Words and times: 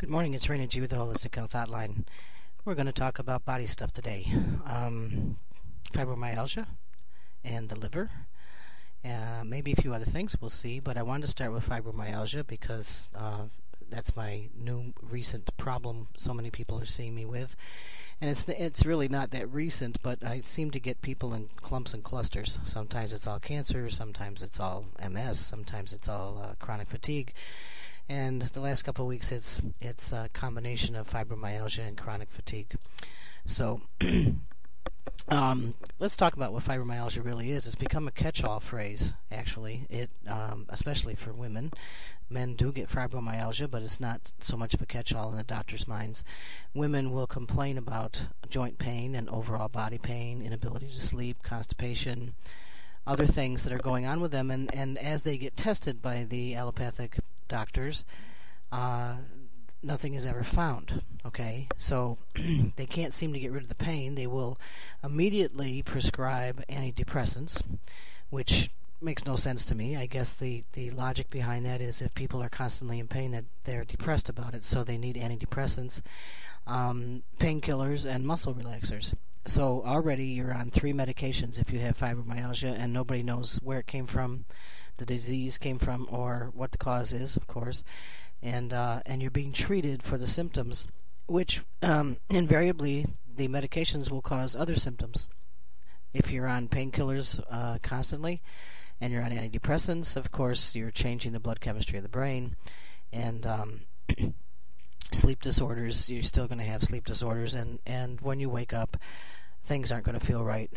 Good 0.00 0.08
morning, 0.08 0.32
it's 0.32 0.46
Raina 0.46 0.66
G 0.66 0.80
with 0.80 0.88
the 0.88 0.96
Holistic 0.96 1.34
Health 1.34 1.52
Hotline. 1.52 2.06
We're 2.64 2.74
going 2.74 2.86
to 2.86 2.90
talk 2.90 3.18
about 3.18 3.44
body 3.44 3.66
stuff 3.66 3.92
today 3.92 4.32
um, 4.64 5.36
fibromyalgia 5.92 6.66
and 7.44 7.68
the 7.68 7.78
liver. 7.78 8.10
Uh, 9.04 9.44
maybe 9.44 9.72
a 9.72 9.76
few 9.76 9.92
other 9.92 10.06
things 10.06 10.34
we'll 10.40 10.48
see, 10.48 10.80
but 10.80 10.96
I 10.96 11.02
wanted 11.02 11.24
to 11.24 11.28
start 11.28 11.52
with 11.52 11.68
fibromyalgia 11.68 12.46
because 12.46 13.10
uh, 13.14 13.42
that's 13.90 14.16
my 14.16 14.48
new 14.56 14.94
recent 15.02 15.54
problem. 15.58 16.06
So 16.16 16.32
many 16.32 16.48
people 16.48 16.80
are 16.80 16.86
seeing 16.86 17.14
me 17.14 17.26
with, 17.26 17.54
and 18.22 18.30
it's 18.30 18.48
it's 18.48 18.86
really 18.86 19.08
not 19.08 19.32
that 19.32 19.52
recent, 19.52 20.00
but 20.02 20.24
I 20.24 20.40
seem 20.40 20.70
to 20.70 20.80
get 20.80 21.02
people 21.02 21.34
in 21.34 21.50
clumps 21.56 21.92
and 21.92 22.02
clusters. 22.02 22.58
Sometimes 22.64 23.12
it's 23.12 23.26
all 23.26 23.38
cancer, 23.38 23.90
sometimes 23.90 24.40
it's 24.40 24.60
all 24.60 24.86
MS, 25.06 25.38
sometimes 25.38 25.92
it's 25.92 26.08
all 26.08 26.40
uh, 26.42 26.54
chronic 26.58 26.88
fatigue 26.88 27.34
and 28.10 28.42
the 28.42 28.60
last 28.60 28.82
couple 28.82 29.04
of 29.04 29.08
weeks 29.08 29.30
it's 29.30 29.62
it's 29.80 30.10
a 30.10 30.28
combination 30.32 30.96
of 30.96 31.08
fibromyalgia 31.08 31.86
and 31.86 31.96
chronic 31.96 32.28
fatigue. 32.28 32.74
So 33.46 33.82
um, 35.28 35.74
let's 36.00 36.16
talk 36.16 36.34
about 36.34 36.52
what 36.52 36.64
fibromyalgia 36.64 37.24
really 37.24 37.52
is. 37.52 37.66
It's 37.66 37.76
become 37.76 38.08
a 38.08 38.10
catch-all 38.10 38.58
phrase. 38.58 39.14
Actually, 39.30 39.86
it 39.88 40.10
um, 40.26 40.66
especially 40.68 41.14
for 41.14 41.32
women. 41.32 41.70
Men 42.28 42.54
do 42.54 42.72
get 42.72 42.88
fibromyalgia, 42.88 43.70
but 43.70 43.82
it's 43.82 44.00
not 44.00 44.32
so 44.40 44.56
much 44.56 44.74
of 44.74 44.82
a 44.82 44.86
catch-all 44.86 45.30
in 45.30 45.36
the 45.36 45.44
doctor's 45.44 45.86
minds. 45.86 46.24
Women 46.74 47.12
will 47.12 47.28
complain 47.28 47.78
about 47.78 48.22
joint 48.48 48.78
pain 48.78 49.14
and 49.14 49.28
overall 49.28 49.68
body 49.68 49.98
pain, 49.98 50.42
inability 50.42 50.88
to 50.88 51.00
sleep, 51.00 51.44
constipation, 51.44 52.34
other 53.06 53.26
things 53.26 53.62
that 53.62 53.72
are 53.72 53.78
going 53.78 54.04
on 54.04 54.20
with 54.20 54.32
them, 54.32 54.50
and, 54.50 54.72
and 54.74 54.98
as 54.98 55.22
they 55.22 55.38
get 55.38 55.56
tested 55.56 56.02
by 56.02 56.24
the 56.24 56.54
allopathic 56.54 57.18
doctors, 57.50 58.04
uh, 58.72 59.16
nothing 59.82 60.14
is 60.14 60.24
ever 60.24 60.42
found. 60.42 61.02
Okay, 61.26 61.68
so 61.76 62.16
they 62.76 62.86
can't 62.86 63.12
seem 63.12 63.34
to 63.34 63.40
get 63.40 63.52
rid 63.52 63.62
of 63.62 63.68
the 63.68 63.74
pain. 63.74 64.14
They 64.14 64.26
will 64.26 64.58
immediately 65.04 65.82
prescribe 65.82 66.64
antidepressants, 66.68 67.62
which 68.30 68.70
makes 69.02 69.26
no 69.26 69.36
sense 69.36 69.64
to 69.66 69.74
me. 69.74 69.96
I 69.96 70.06
guess 70.06 70.32
the, 70.32 70.64
the 70.72 70.90
logic 70.90 71.30
behind 71.30 71.64
that 71.66 71.80
is 71.80 72.02
if 72.02 72.14
people 72.14 72.42
are 72.42 72.48
constantly 72.48 72.98
in 72.98 73.08
pain, 73.08 73.32
that 73.32 73.44
they're 73.64 73.84
depressed 73.84 74.28
about 74.28 74.54
it, 74.54 74.64
so 74.64 74.84
they 74.84 74.98
need 74.98 75.16
antidepressants, 75.16 76.00
um, 76.66 77.22
painkillers, 77.38 78.04
and 78.04 78.26
muscle 78.26 78.54
relaxers. 78.54 79.14
So 79.46 79.82
already 79.86 80.26
you're 80.26 80.54
on 80.54 80.70
three 80.70 80.92
medications 80.92 81.58
if 81.58 81.72
you 81.72 81.80
have 81.80 81.98
fibromyalgia, 81.98 82.78
and 82.78 82.92
nobody 82.92 83.22
knows 83.22 83.58
where 83.62 83.80
it 83.80 83.86
came 83.86 84.06
from 84.06 84.44
the 85.00 85.06
disease 85.06 85.56
came 85.56 85.78
from 85.78 86.06
or 86.10 86.50
what 86.54 86.72
the 86.72 86.78
cause 86.78 87.12
is, 87.12 87.34
of 87.34 87.46
course, 87.46 87.82
and 88.42 88.72
uh, 88.72 89.00
and 89.06 89.20
you're 89.22 89.30
being 89.30 89.52
treated 89.52 90.02
for 90.02 90.18
the 90.18 90.26
symptoms, 90.26 90.86
which 91.26 91.62
um, 91.82 92.18
invariably 92.28 93.06
the 93.34 93.48
medications 93.48 94.10
will 94.10 94.20
cause 94.20 94.54
other 94.54 94.76
symptoms. 94.76 95.28
If 96.12 96.30
you're 96.30 96.46
on 96.46 96.68
painkillers 96.68 97.40
uh, 97.50 97.78
constantly, 97.82 98.42
and 99.00 99.12
you're 99.12 99.22
on 99.22 99.30
antidepressants, 99.30 100.16
of 100.16 100.30
course, 100.30 100.74
you're 100.74 100.90
changing 100.90 101.32
the 101.32 101.40
blood 101.40 101.60
chemistry 101.60 101.96
of 101.96 102.02
the 102.02 102.10
brain, 102.10 102.56
and 103.10 103.46
um, 103.46 103.80
sleep 105.12 105.40
disorders. 105.40 106.10
You're 106.10 106.22
still 106.22 106.46
going 106.46 106.58
to 106.58 106.64
have 106.64 106.84
sleep 106.84 107.06
disorders, 107.06 107.54
and 107.54 107.80
and 107.86 108.20
when 108.20 108.38
you 108.38 108.50
wake 108.50 108.74
up, 108.74 108.98
things 109.62 109.90
aren't 109.90 110.04
going 110.04 110.20
to 110.20 110.24
feel 110.24 110.44
right 110.44 110.70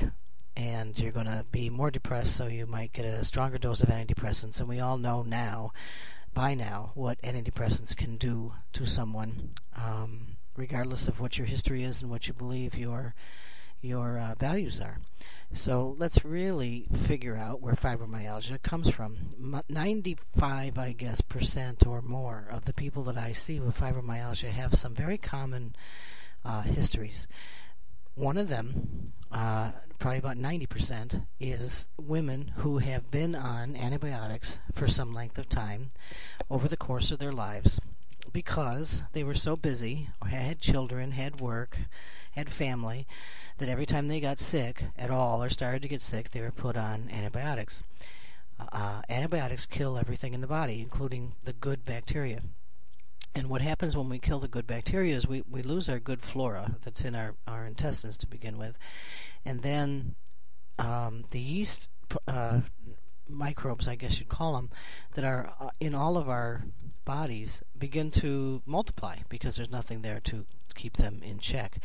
and 0.55 0.97
you're 0.97 1.11
going 1.11 1.25
to 1.25 1.45
be 1.51 1.69
more 1.69 1.91
depressed, 1.91 2.35
so 2.35 2.47
you 2.47 2.65
might 2.65 2.93
get 2.93 3.05
a 3.05 3.25
stronger 3.25 3.57
dose 3.57 3.81
of 3.81 3.89
antidepressants. 3.89 4.59
And 4.59 4.69
we 4.69 4.79
all 4.79 4.97
know 4.97 5.23
now, 5.23 5.71
by 6.33 6.53
now, 6.53 6.91
what 6.95 7.21
antidepressants 7.21 7.95
can 7.95 8.17
do 8.17 8.53
to 8.73 8.85
someone, 8.85 9.51
um, 9.75 10.37
regardless 10.55 11.07
of 11.07 11.19
what 11.19 11.37
your 11.37 11.47
history 11.47 11.83
is 11.83 12.01
and 12.01 12.11
what 12.11 12.27
you 12.27 12.33
believe 12.33 12.75
your 12.75 13.15
your 13.81 14.17
uh, 14.17 14.33
values 14.39 14.79
are. 14.79 14.99
So 15.51 15.95
let's 15.99 16.25
really 16.25 16.87
figure 16.91 17.35
out 17.35 17.61
where 17.61 17.75
fibromyalgia 17.75 18.63
comes 18.63 18.89
from. 18.89 19.63
95, 19.69 20.77
I 20.79 20.93
guess, 20.93 21.21
percent 21.21 21.85
or 21.85 22.01
more 22.01 22.47
of 22.49 22.65
the 22.65 22.73
people 22.73 23.03
that 23.03 23.17
I 23.17 23.33
see 23.33 23.59
with 23.59 23.77
fibromyalgia 23.77 24.49
have 24.49 24.75
some 24.75 24.95
very 24.95 25.17
common 25.17 25.75
uh, 26.43 26.61
histories. 26.61 27.27
One 28.15 28.37
of 28.37 28.47
them, 28.47 29.13
uh, 29.31 29.71
probably 29.97 30.19
about 30.19 30.37
90%, 30.37 31.25
is 31.39 31.87
women 31.99 32.53
who 32.57 32.77
have 32.77 33.09
been 33.09 33.33
on 33.33 33.75
antibiotics 33.75 34.59
for 34.73 34.87
some 34.87 35.15
length 35.15 35.39
of 35.39 35.49
time 35.49 35.89
over 36.49 36.67
the 36.67 36.77
course 36.77 37.09
of 37.09 37.17
their 37.17 37.33
lives 37.33 37.79
because 38.31 39.03
they 39.13 39.23
were 39.23 39.33
so 39.33 39.55
busy, 39.55 40.09
had 40.27 40.59
children, 40.59 41.11
had 41.11 41.41
work, 41.41 41.79
had 42.33 42.51
family, 42.51 43.07
that 43.57 43.69
every 43.69 43.85
time 43.85 44.07
they 44.07 44.19
got 44.19 44.39
sick 44.39 44.85
at 44.97 45.09
all 45.09 45.43
or 45.43 45.49
started 45.49 45.81
to 45.81 45.87
get 45.87 46.01
sick, 46.01 46.29
they 46.29 46.41
were 46.41 46.51
put 46.51 46.77
on 46.77 47.09
antibiotics. 47.11 47.83
Uh, 48.59 49.01
antibiotics 49.09 49.65
kill 49.65 49.97
everything 49.97 50.35
in 50.35 50.41
the 50.41 50.47
body, 50.47 50.81
including 50.81 51.33
the 51.45 51.53
good 51.53 51.83
bacteria. 51.83 52.41
And 53.35 53.49
what 53.49 53.61
happens 53.61 53.97
when 53.97 54.09
we 54.09 54.19
kill 54.19 54.39
the 54.39 54.47
good 54.47 54.67
bacteria 54.67 55.15
is 55.15 55.27
we, 55.27 55.43
we 55.49 55.61
lose 55.61 55.89
our 55.89 55.99
good 55.99 56.21
flora 56.21 56.77
that's 56.83 57.03
in 57.03 57.15
our, 57.15 57.35
our 57.47 57.65
intestines 57.65 58.17
to 58.17 58.27
begin 58.27 58.57
with. 58.57 58.77
And 59.43 59.61
then 59.61 60.15
um, 60.77 61.25
the 61.31 61.39
yeast 61.39 61.89
uh, 62.27 62.61
microbes, 63.27 63.87
I 63.87 63.95
guess 63.95 64.19
you'd 64.19 64.29
call 64.29 64.53
them, 64.53 64.69
that 65.15 65.25
are 65.25 65.53
uh, 65.59 65.69
in 65.79 65.95
all 65.95 66.17
of 66.17 66.29
our 66.29 66.63
bodies 67.05 67.63
begin 67.77 68.11
to 68.11 68.61
multiply 68.65 69.17
because 69.29 69.55
there's 69.55 69.71
nothing 69.71 70.01
there 70.01 70.19
to 70.21 70.45
keep 70.75 70.97
them 70.97 71.21
in 71.23 71.39
check. 71.39 71.79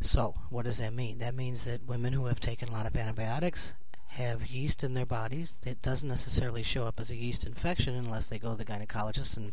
So, 0.00 0.34
what 0.50 0.66
does 0.66 0.78
that 0.78 0.92
mean? 0.92 1.18
That 1.18 1.34
means 1.34 1.64
that 1.64 1.86
women 1.86 2.12
who 2.12 2.26
have 2.26 2.40
taken 2.40 2.68
a 2.68 2.72
lot 2.72 2.86
of 2.86 2.96
antibiotics 2.96 3.74
have 4.08 4.46
yeast 4.46 4.84
in 4.84 4.94
their 4.94 5.06
bodies. 5.06 5.58
It 5.64 5.82
doesn't 5.82 6.08
necessarily 6.08 6.62
show 6.62 6.86
up 6.86 7.00
as 7.00 7.10
a 7.10 7.16
yeast 7.16 7.46
infection 7.46 7.94
unless 7.94 8.26
they 8.26 8.38
go 8.38 8.50
to 8.50 8.56
the 8.56 8.64
gynecologist 8.64 9.36
and 9.36 9.52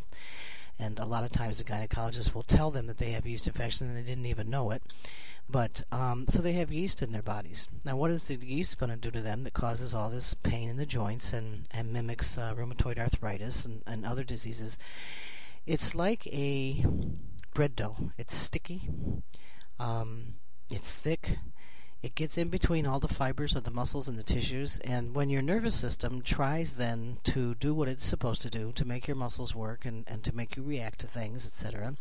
and 0.78 0.98
a 0.98 1.06
lot 1.06 1.24
of 1.24 1.32
times 1.32 1.58
the 1.58 1.64
gynecologist 1.64 2.34
will 2.34 2.42
tell 2.42 2.70
them 2.70 2.86
that 2.86 2.98
they 2.98 3.12
have 3.12 3.26
yeast 3.26 3.46
infection 3.46 3.86
and 3.86 3.96
they 3.96 4.02
didn't 4.02 4.26
even 4.26 4.50
know 4.50 4.70
it. 4.70 4.82
But 5.48 5.82
um, 5.92 6.26
so 6.28 6.40
they 6.40 6.54
have 6.54 6.72
yeast 6.72 7.02
in 7.02 7.12
their 7.12 7.22
bodies. 7.22 7.68
Now, 7.84 7.96
what 7.96 8.10
is 8.10 8.26
the 8.26 8.36
yeast 8.36 8.78
going 8.78 8.90
to 8.90 8.96
do 8.96 9.10
to 9.10 9.20
them 9.20 9.44
that 9.44 9.52
causes 9.52 9.92
all 9.94 10.08
this 10.08 10.32
pain 10.34 10.68
in 10.68 10.76
the 10.76 10.86
joints 10.86 11.32
and, 11.32 11.68
and 11.70 11.92
mimics 11.92 12.38
uh, 12.38 12.54
rheumatoid 12.56 12.98
arthritis 12.98 13.64
and, 13.64 13.82
and 13.86 14.06
other 14.06 14.24
diseases? 14.24 14.78
It's 15.66 15.94
like 15.94 16.26
a 16.28 16.84
bread 17.52 17.76
dough. 17.76 18.10
It's 18.16 18.34
sticky. 18.34 18.88
Um, 19.78 20.34
it's 20.70 20.94
thick. 20.94 21.38
It 22.04 22.14
gets 22.14 22.36
in 22.36 22.50
between 22.50 22.86
all 22.86 23.00
the 23.00 23.08
fibers 23.08 23.56
of 23.56 23.64
the 23.64 23.70
muscles 23.70 24.08
and 24.08 24.18
the 24.18 24.22
tissues, 24.22 24.78
and 24.80 25.14
when 25.14 25.30
your 25.30 25.40
nervous 25.40 25.74
system 25.74 26.20
tries 26.20 26.74
then 26.74 27.16
to 27.24 27.54
do 27.54 27.72
what 27.72 27.88
it's 27.88 28.04
supposed 28.04 28.42
to 28.42 28.50
do 28.50 28.72
to 28.72 28.84
make 28.84 29.08
your 29.08 29.16
muscles 29.16 29.54
work 29.54 29.86
and, 29.86 30.04
and 30.06 30.22
to 30.22 30.36
make 30.36 30.54
you 30.54 30.62
react 30.62 30.98
to 30.98 31.06
things, 31.06 31.46
etc., 31.46 31.94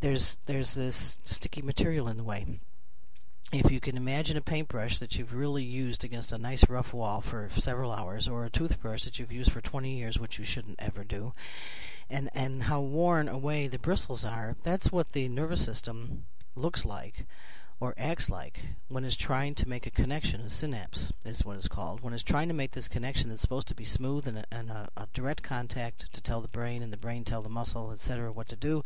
there's 0.00 0.38
there's 0.46 0.76
this 0.76 1.18
sticky 1.24 1.60
material 1.60 2.08
in 2.08 2.16
the 2.16 2.24
way. 2.24 2.46
If 3.52 3.70
you 3.70 3.80
can 3.80 3.98
imagine 3.98 4.38
a 4.38 4.40
paintbrush 4.40 4.98
that 4.98 5.18
you've 5.18 5.34
really 5.34 5.62
used 5.62 6.04
against 6.04 6.32
a 6.32 6.38
nice 6.38 6.66
rough 6.66 6.94
wall 6.94 7.20
for 7.20 7.50
several 7.54 7.92
hours, 7.92 8.28
or 8.28 8.46
a 8.46 8.50
toothbrush 8.50 9.04
that 9.04 9.18
you've 9.18 9.30
used 9.30 9.52
for 9.52 9.60
20 9.60 9.94
years, 9.94 10.18
which 10.18 10.38
you 10.38 10.46
shouldn't 10.46 10.80
ever 10.80 11.04
do, 11.04 11.34
and 12.08 12.30
and 12.32 12.62
how 12.62 12.80
worn 12.80 13.28
away 13.28 13.68
the 13.68 13.78
bristles 13.78 14.24
are, 14.24 14.56
that's 14.62 14.90
what 14.90 15.12
the 15.12 15.28
nervous 15.28 15.62
system 15.62 16.24
looks 16.56 16.86
like 16.86 17.26
or 17.80 17.94
acts 17.96 18.28
like 18.28 18.60
when 18.88 19.04
it's 19.04 19.14
trying 19.14 19.54
to 19.54 19.68
make 19.68 19.86
a 19.86 19.90
connection, 19.90 20.40
a 20.40 20.50
synapse 20.50 21.12
is 21.24 21.44
what 21.44 21.56
it's 21.56 21.68
called, 21.68 22.00
when 22.00 22.12
it's 22.12 22.22
trying 22.22 22.48
to 22.48 22.54
make 22.54 22.72
this 22.72 22.88
connection 22.88 23.28
that's 23.28 23.42
supposed 23.42 23.68
to 23.68 23.74
be 23.74 23.84
smooth 23.84 24.26
and, 24.26 24.38
a, 24.38 24.44
and 24.50 24.70
a, 24.70 24.88
a 24.96 25.06
direct 25.12 25.42
contact 25.42 26.12
to 26.12 26.20
tell 26.20 26.40
the 26.40 26.48
brain 26.48 26.82
and 26.82 26.92
the 26.92 26.96
brain 26.96 27.24
tell 27.24 27.42
the 27.42 27.48
muscle, 27.48 27.92
etc., 27.92 28.32
what 28.32 28.48
to 28.48 28.56
do. 28.56 28.82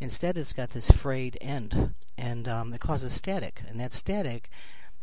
Instead, 0.00 0.36
it's 0.36 0.52
got 0.52 0.70
this 0.70 0.90
frayed 0.90 1.38
end, 1.40 1.94
and 2.18 2.48
um, 2.48 2.72
it 2.74 2.80
causes 2.80 3.12
static, 3.12 3.62
and 3.68 3.78
that 3.80 3.94
static 3.94 4.50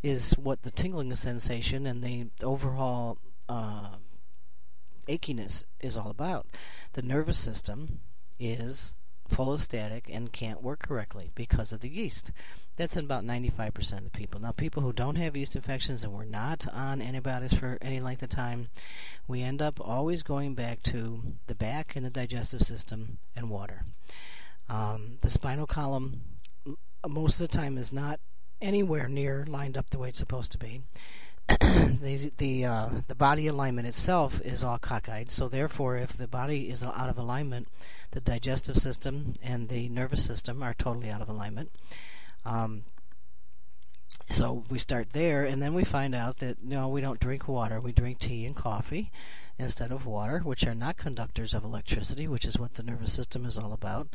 is 0.02 0.32
what 0.32 0.62
the 0.62 0.70
tingling 0.70 1.14
sensation 1.14 1.86
and 1.86 2.04
the 2.04 2.26
overall 2.42 3.16
uh, 3.48 3.96
achiness 5.08 5.64
is 5.80 5.96
all 5.96 6.10
about. 6.10 6.46
The 6.92 7.02
nervous 7.02 7.38
system 7.38 8.00
is 8.38 8.94
full 9.34 9.52
of 9.52 9.60
static 9.60 10.08
and 10.12 10.32
can't 10.32 10.62
work 10.62 10.78
correctly 10.78 11.30
because 11.34 11.72
of 11.72 11.80
the 11.80 11.88
yeast. 11.88 12.30
That's 12.76 12.96
in 12.96 13.04
about 13.04 13.24
95% 13.24 13.98
of 13.98 14.04
the 14.04 14.10
people. 14.10 14.40
Now, 14.40 14.52
people 14.52 14.82
who 14.82 14.92
don't 14.92 15.16
have 15.16 15.36
yeast 15.36 15.56
infections 15.56 16.04
and 16.04 16.12
were 16.12 16.24
not 16.24 16.66
on 16.72 17.02
antibiotics 17.02 17.54
for 17.54 17.76
any 17.82 18.00
length 18.00 18.22
of 18.22 18.28
time, 18.28 18.68
we 19.26 19.42
end 19.42 19.60
up 19.60 19.80
always 19.80 20.22
going 20.22 20.54
back 20.54 20.82
to 20.84 21.22
the 21.48 21.54
back 21.54 21.96
and 21.96 22.06
the 22.06 22.10
digestive 22.10 22.62
system 22.62 23.18
and 23.34 23.50
water. 23.50 23.84
Um, 24.68 25.18
the 25.20 25.30
spinal 25.30 25.66
column, 25.66 26.20
most 27.06 27.40
of 27.40 27.50
the 27.50 27.56
time, 27.56 27.76
is 27.76 27.92
not 27.92 28.20
anywhere 28.62 29.08
near 29.08 29.44
lined 29.48 29.76
up 29.76 29.90
the 29.90 29.98
way 29.98 30.10
it's 30.10 30.18
supposed 30.18 30.52
to 30.52 30.58
be. 30.58 30.82
the 31.48 32.32
the 32.38 32.64
uh, 32.64 32.88
the 33.06 33.14
body 33.14 33.46
alignment 33.46 33.86
itself 33.86 34.40
is 34.42 34.64
all 34.64 34.78
cockeyed. 34.78 35.30
So 35.30 35.48
therefore, 35.48 35.96
if 35.96 36.14
the 36.14 36.28
body 36.28 36.70
is 36.70 36.82
out 36.82 37.08
of 37.08 37.18
alignment, 37.18 37.68
the 38.12 38.20
digestive 38.20 38.78
system 38.78 39.34
and 39.42 39.68
the 39.68 39.88
nervous 39.88 40.24
system 40.24 40.62
are 40.62 40.74
totally 40.74 41.10
out 41.10 41.20
of 41.20 41.28
alignment. 41.28 41.70
Um, 42.44 42.84
so 44.28 44.64
we 44.70 44.78
start 44.78 45.10
there, 45.10 45.44
and 45.44 45.62
then 45.62 45.74
we 45.74 45.84
find 45.84 46.14
out 46.14 46.38
that 46.38 46.62
know 46.62 46.88
we 46.88 47.02
don't 47.02 47.20
drink 47.20 47.46
water; 47.46 47.78
we 47.80 47.92
drink 47.92 48.20
tea 48.20 48.46
and 48.46 48.56
coffee 48.56 49.12
instead 49.58 49.92
of 49.92 50.06
water, 50.06 50.40
which 50.40 50.66
are 50.66 50.74
not 50.74 50.96
conductors 50.96 51.52
of 51.52 51.62
electricity, 51.62 52.26
which 52.26 52.46
is 52.46 52.58
what 52.58 52.74
the 52.74 52.82
nervous 52.82 53.12
system 53.12 53.44
is 53.44 53.58
all 53.58 53.72
about. 53.72 54.08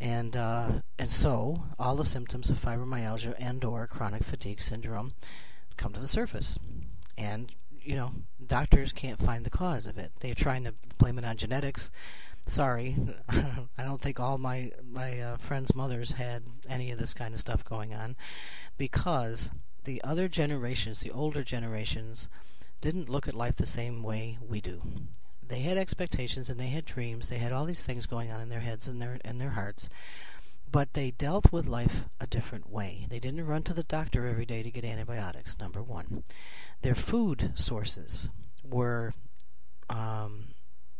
And 0.00 0.36
uh, 0.36 0.80
and 0.98 1.10
so 1.10 1.64
all 1.78 1.96
the 1.96 2.06
symptoms 2.06 2.48
of 2.48 2.60
fibromyalgia 2.60 3.34
and/or 3.38 3.86
chronic 3.86 4.24
fatigue 4.24 4.62
syndrome 4.62 5.12
come 5.76 5.92
to 5.92 6.00
the 6.00 6.08
surface, 6.08 6.58
and 7.16 7.52
you 7.80 7.96
know 7.96 8.12
doctors 8.44 8.92
can't 8.92 9.18
find 9.18 9.44
the 9.44 9.50
cause 9.50 9.86
of 9.86 9.98
it. 9.98 10.12
They're 10.20 10.34
trying 10.34 10.64
to 10.64 10.74
blame 10.98 11.18
it 11.18 11.24
on 11.24 11.36
genetics 11.36 11.90
sorry, 12.46 12.96
I 13.28 13.84
don't 13.84 14.00
think 14.00 14.20
all 14.20 14.38
my 14.38 14.72
my 14.88 15.20
uh, 15.20 15.36
friends' 15.36 15.74
mothers 15.74 16.12
had 16.12 16.44
any 16.68 16.90
of 16.90 16.98
this 16.98 17.14
kind 17.14 17.34
of 17.34 17.40
stuff 17.40 17.64
going 17.64 17.94
on, 17.94 18.16
because 18.76 19.50
the 19.84 20.02
other 20.04 20.28
generations, 20.28 21.00
the 21.00 21.10
older 21.10 21.42
generations, 21.42 22.28
didn't 22.80 23.08
look 23.08 23.28
at 23.28 23.34
life 23.34 23.56
the 23.56 23.66
same 23.66 24.02
way 24.02 24.38
we 24.46 24.60
do. 24.60 24.82
They 25.46 25.60
had 25.60 25.76
expectations 25.76 26.48
and 26.48 26.58
they 26.58 26.68
had 26.68 26.84
dreams. 26.84 27.28
They 27.28 27.38
had 27.38 27.52
all 27.52 27.66
these 27.66 27.82
things 27.82 28.06
going 28.06 28.30
on 28.30 28.40
in 28.40 28.48
their 28.48 28.60
heads 28.60 28.88
and 28.88 29.02
their 29.02 29.18
and 29.24 29.40
their 29.40 29.50
hearts, 29.50 29.88
but 30.72 30.94
they 30.94 31.10
dealt 31.10 31.52
with 31.52 31.66
life 31.66 32.04
a 32.18 32.26
different 32.26 32.70
way. 32.70 33.06
They 33.10 33.20
didn't 33.20 33.46
run 33.46 33.62
to 33.64 33.74
the 33.74 33.82
doctor 33.82 34.26
every 34.26 34.46
day 34.46 34.62
to 34.62 34.70
get 34.70 34.84
antibiotics. 34.84 35.58
Number 35.58 35.82
one, 35.82 36.24
their 36.80 36.94
food 36.94 37.52
sources 37.54 38.30
were 38.64 39.12
um, 39.90 40.54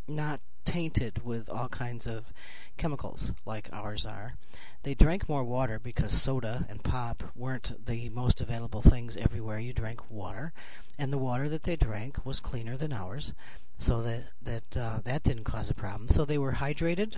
not 0.07 0.41
tainted 0.65 1.25
with 1.25 1.49
all 1.49 1.69
kinds 1.69 2.07
of 2.07 2.33
chemicals 2.77 3.33
like 3.45 3.69
ours 3.73 4.07
are. 4.07 4.37
They 4.83 4.95
drank 4.95 5.29
more 5.29 5.43
water 5.43 5.79
because 5.79 6.13
soda 6.13 6.67
and 6.69 6.85
pop 6.85 7.25
weren't 7.35 7.85
the 7.87 8.11
most 8.11 8.41
available 8.41 8.83
things 8.83 9.17
everywhere 9.17 9.59
you 9.59 9.73
drank 9.73 10.11
water, 10.11 10.53
and 10.99 11.13
the 11.13 11.19
water 11.19 11.49
that 11.49 11.65
they 11.65 11.77
drank 11.77 12.25
was 12.25 12.41
cleaner 12.41 12.77
than 12.77 12.93
ours, 12.93 13.33
so 13.79 14.03
that 14.03 14.33
that 14.43 14.77
uh, 14.77 15.01
that 15.05 15.23
didn't 15.23 15.45
cause 15.45 15.71
a 15.71 15.75
problem. 15.75 16.09
So 16.09 16.25
they 16.25 16.39
were 16.39 16.53
hydrated. 16.53 17.17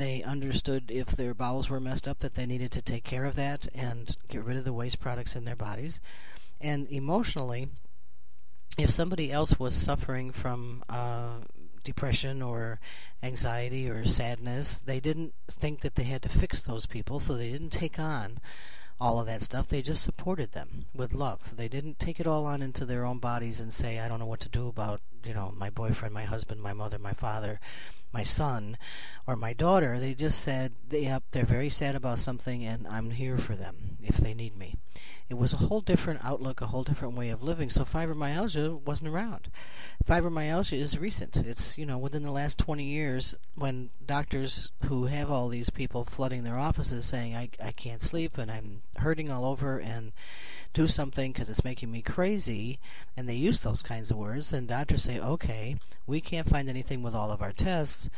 They 0.00 0.22
understood 0.22 0.90
if 0.90 1.08
their 1.08 1.34
bowels 1.34 1.68
were 1.68 1.78
messed 1.78 2.08
up 2.08 2.20
that 2.20 2.34
they 2.34 2.46
needed 2.46 2.72
to 2.72 2.80
take 2.80 3.04
care 3.04 3.26
of 3.26 3.34
that 3.36 3.68
and 3.74 4.16
get 4.28 4.42
rid 4.42 4.56
of 4.56 4.64
the 4.64 4.72
waste 4.72 4.98
products 4.98 5.36
in 5.36 5.44
their 5.44 5.54
bodies. 5.54 6.00
And 6.58 6.88
emotionally, 6.88 7.68
if 8.78 8.88
somebody 8.88 9.30
else 9.30 9.58
was 9.58 9.74
suffering 9.74 10.30
from 10.30 10.82
uh, 10.88 11.40
depression 11.84 12.42
or 12.42 12.80
anxiety 13.22 13.88
or 13.88 14.04
sadness. 14.04 14.78
They 14.78 15.00
didn't 15.00 15.34
think 15.50 15.80
that 15.80 15.94
they 15.94 16.04
had 16.04 16.22
to 16.22 16.28
fix 16.28 16.62
those 16.62 16.86
people, 16.86 17.20
so 17.20 17.34
they 17.34 17.50
didn't 17.50 17.70
take 17.70 17.98
on 17.98 18.38
all 19.00 19.18
of 19.18 19.26
that 19.26 19.42
stuff. 19.42 19.68
They 19.68 19.82
just 19.82 20.02
supported 20.02 20.52
them 20.52 20.86
with 20.94 21.14
love. 21.14 21.56
They 21.56 21.68
didn't 21.68 21.98
take 21.98 22.20
it 22.20 22.26
all 22.26 22.46
on 22.46 22.62
into 22.62 22.84
their 22.84 23.04
own 23.04 23.18
bodies 23.18 23.60
and 23.60 23.72
say, 23.72 23.98
I 23.98 24.08
don't 24.08 24.18
know 24.18 24.26
what 24.26 24.40
to 24.40 24.48
do 24.48 24.68
about, 24.68 25.00
you 25.24 25.34
know, 25.34 25.52
my 25.56 25.70
boyfriend, 25.70 26.14
my 26.14 26.24
husband, 26.24 26.62
my 26.62 26.72
mother, 26.72 26.98
my 26.98 27.12
father, 27.12 27.60
my 28.12 28.22
son, 28.22 28.76
or 29.26 29.36
my 29.36 29.52
daughter. 29.52 29.98
They 29.98 30.14
just 30.14 30.40
said, 30.40 30.72
yep, 30.90 31.24
they're 31.30 31.44
very 31.44 31.70
sad 31.70 31.94
about 31.94 32.18
something 32.18 32.64
and 32.64 32.86
I'm 32.88 33.10
here 33.10 33.38
for 33.38 33.54
them 33.54 33.98
if 34.02 34.16
they 34.16 34.34
need 34.34 34.56
me 34.56 34.76
it 35.30 35.38
was 35.38 35.54
a 35.54 35.58
whole 35.58 35.80
different 35.80 36.24
outlook, 36.24 36.60
a 36.60 36.66
whole 36.66 36.82
different 36.82 37.14
way 37.14 37.30
of 37.30 37.40
living. 37.40 37.70
So 37.70 37.84
fibromyalgia 37.84 38.80
wasn't 38.82 39.10
around. 39.10 39.48
Fibromyalgia 40.04 40.76
is 40.76 40.98
recent. 40.98 41.36
It's, 41.36 41.78
you 41.78 41.86
know, 41.86 41.98
within 41.98 42.24
the 42.24 42.32
last 42.32 42.58
20 42.58 42.82
years 42.82 43.36
when 43.54 43.90
doctors 44.04 44.72
who 44.86 45.06
have 45.06 45.30
all 45.30 45.46
these 45.46 45.70
people 45.70 46.04
flooding 46.04 46.42
their 46.42 46.58
offices 46.58 47.06
saying, 47.06 47.36
I, 47.36 47.48
I 47.64 47.70
can't 47.70 48.02
sleep 48.02 48.38
and 48.38 48.50
I'm 48.50 48.82
hurting 48.96 49.30
all 49.30 49.44
over 49.44 49.78
and 49.78 50.10
do 50.72 50.86
something 50.86 51.32
because 51.32 51.50
it's 51.50 51.64
making 51.64 51.90
me 51.90 52.02
crazy, 52.02 52.78
and 53.16 53.28
they 53.28 53.34
use 53.34 53.62
those 53.62 53.82
kinds 53.82 54.10
of 54.10 54.16
words, 54.16 54.52
and 54.52 54.68
doctors 54.68 55.02
say, 55.02 55.18
okay, 55.18 55.76
we 56.06 56.20
can't 56.20 56.48
find 56.48 56.68
anything 56.68 57.02
with 57.02 57.14
all 57.14 57.30
of 57.30 57.42
our 57.42 57.52
tests. 57.52 58.08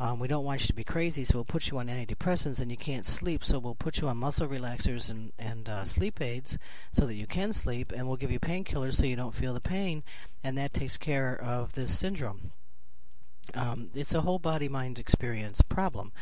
Um, 0.00 0.18
we 0.18 0.28
don't 0.28 0.44
want 0.44 0.62
you 0.62 0.66
to 0.66 0.72
be 0.72 0.82
crazy, 0.82 1.24
so 1.24 1.34
we'll 1.34 1.44
put 1.44 1.70
you 1.70 1.78
on 1.78 1.88
antidepressants 1.88 2.58
and 2.58 2.70
you 2.70 2.76
can't 2.78 3.04
sleep, 3.04 3.44
so 3.44 3.58
we'll 3.58 3.74
put 3.74 4.00
you 4.00 4.08
on 4.08 4.16
muscle 4.16 4.48
relaxers 4.48 5.10
and, 5.10 5.32
and 5.38 5.68
uh, 5.68 5.84
sleep 5.84 6.22
aids 6.22 6.56
so 6.90 7.06
that 7.06 7.16
you 7.16 7.26
can 7.26 7.52
sleep, 7.52 7.92
and 7.94 8.08
we'll 8.08 8.16
give 8.16 8.30
you 8.30 8.40
painkillers 8.40 8.94
so 8.94 9.04
you 9.04 9.14
don't 9.16 9.34
feel 9.34 9.52
the 9.52 9.60
pain, 9.60 10.02
and 10.42 10.56
that 10.56 10.72
takes 10.72 10.96
care 10.96 11.38
of 11.38 11.74
this 11.74 11.96
syndrome. 11.98 12.52
Um, 13.54 13.90
it's 13.94 14.14
a 14.14 14.20
whole 14.20 14.38
body 14.38 14.68
mind 14.68 14.98
experience 14.98 15.60
problem. 15.62 16.12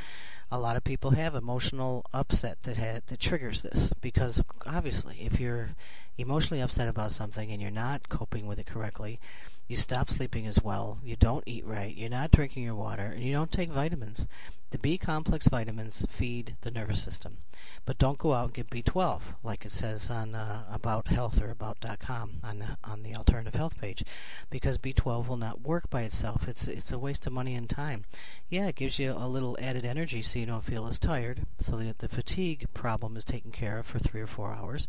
A 0.51 0.59
lot 0.59 0.77
of 0.77 0.85
people 0.85 1.11
have 1.11 1.35
emotional 1.35 2.07
upset 2.15 2.63
that 2.63 2.79
ha- 2.79 3.01
that 3.07 3.21
triggers 3.21 3.63
this 3.63 3.93
because 4.01 4.43
obviously, 4.67 5.19
if 5.21 5.39
you're 5.39 5.71
emotionally 6.17 6.63
upset 6.63 6.89
about 6.89 7.13
something 7.13 7.53
and 7.53 7.61
you're 7.61 7.71
not 7.71 8.09
coping 8.09 8.47
with 8.47 8.59
it 8.59 8.67
correctly, 8.67 9.21
you 9.69 9.77
stop 9.77 10.11
sleeping 10.11 10.47
as 10.47 10.63
well, 10.65 10.99
you 11.05 11.15
don't 11.15 11.45
eat 11.47 11.65
right, 11.67 11.95
you're 11.95 12.09
not 12.09 12.31
drinking 12.31 12.65
your 12.65 12.75
water, 12.75 13.05
and 13.05 13.23
you 13.23 13.33
don't 13.33 13.53
take 13.53 13.71
vitamins. 13.71 14.27
The 14.71 14.79
B 14.79 14.99
complex 14.99 15.49
vitamins 15.49 16.05
feed 16.11 16.57
the 16.61 16.71
nervous 16.71 17.03
system. 17.03 17.39
But 17.85 17.97
don't 17.97 18.19
go 18.19 18.35
out 18.35 18.47
and 18.47 18.55
get 18.55 18.71
B12 18.71 19.21
like 19.43 19.65
it 19.65 19.73
says 19.73 20.11
on 20.11 20.35
uh, 20.35 20.65
About 20.71 21.09
Health 21.09 21.43
or 21.43 21.51
About.com 21.51 22.41
on 22.45 22.59
the, 22.59 22.77
on 22.85 23.03
the 23.03 23.15
alternative 23.15 23.55
health 23.55 23.79
page, 23.79 24.05
because 24.51 24.77
B12 24.77 25.27
will 25.27 25.39
not 25.39 25.63
work 25.63 25.89
by 25.89 26.03
itself. 26.03 26.49
It's 26.49 26.69
it's 26.69 26.93
a 26.93 26.99
waste 26.99 27.27
of 27.27 27.33
money 27.33 27.55
and 27.55 27.69
time. 27.69 28.05
Yeah, 28.49 28.69
it 28.69 28.77
gives 28.77 28.99
you 28.99 29.13
a 29.13 29.29
little 29.29 29.57
added 29.61 29.87
energy 29.87 30.23
so 30.23 30.39
you 30.39 30.47
don't 30.47 30.65
feel 30.65 30.87
as 30.87 30.99
tired, 30.99 31.47
so 31.59 31.77
that 31.77 31.99
the 31.99 32.09
fatigue 32.09 32.67
problem 32.75 33.17
is 33.17 33.25
taken 33.25 33.51
care 33.51 33.79
of 33.79 33.87
for 33.87 33.99
three 33.99 34.21
or 34.21 34.27
four 34.27 34.53
hours 34.53 34.87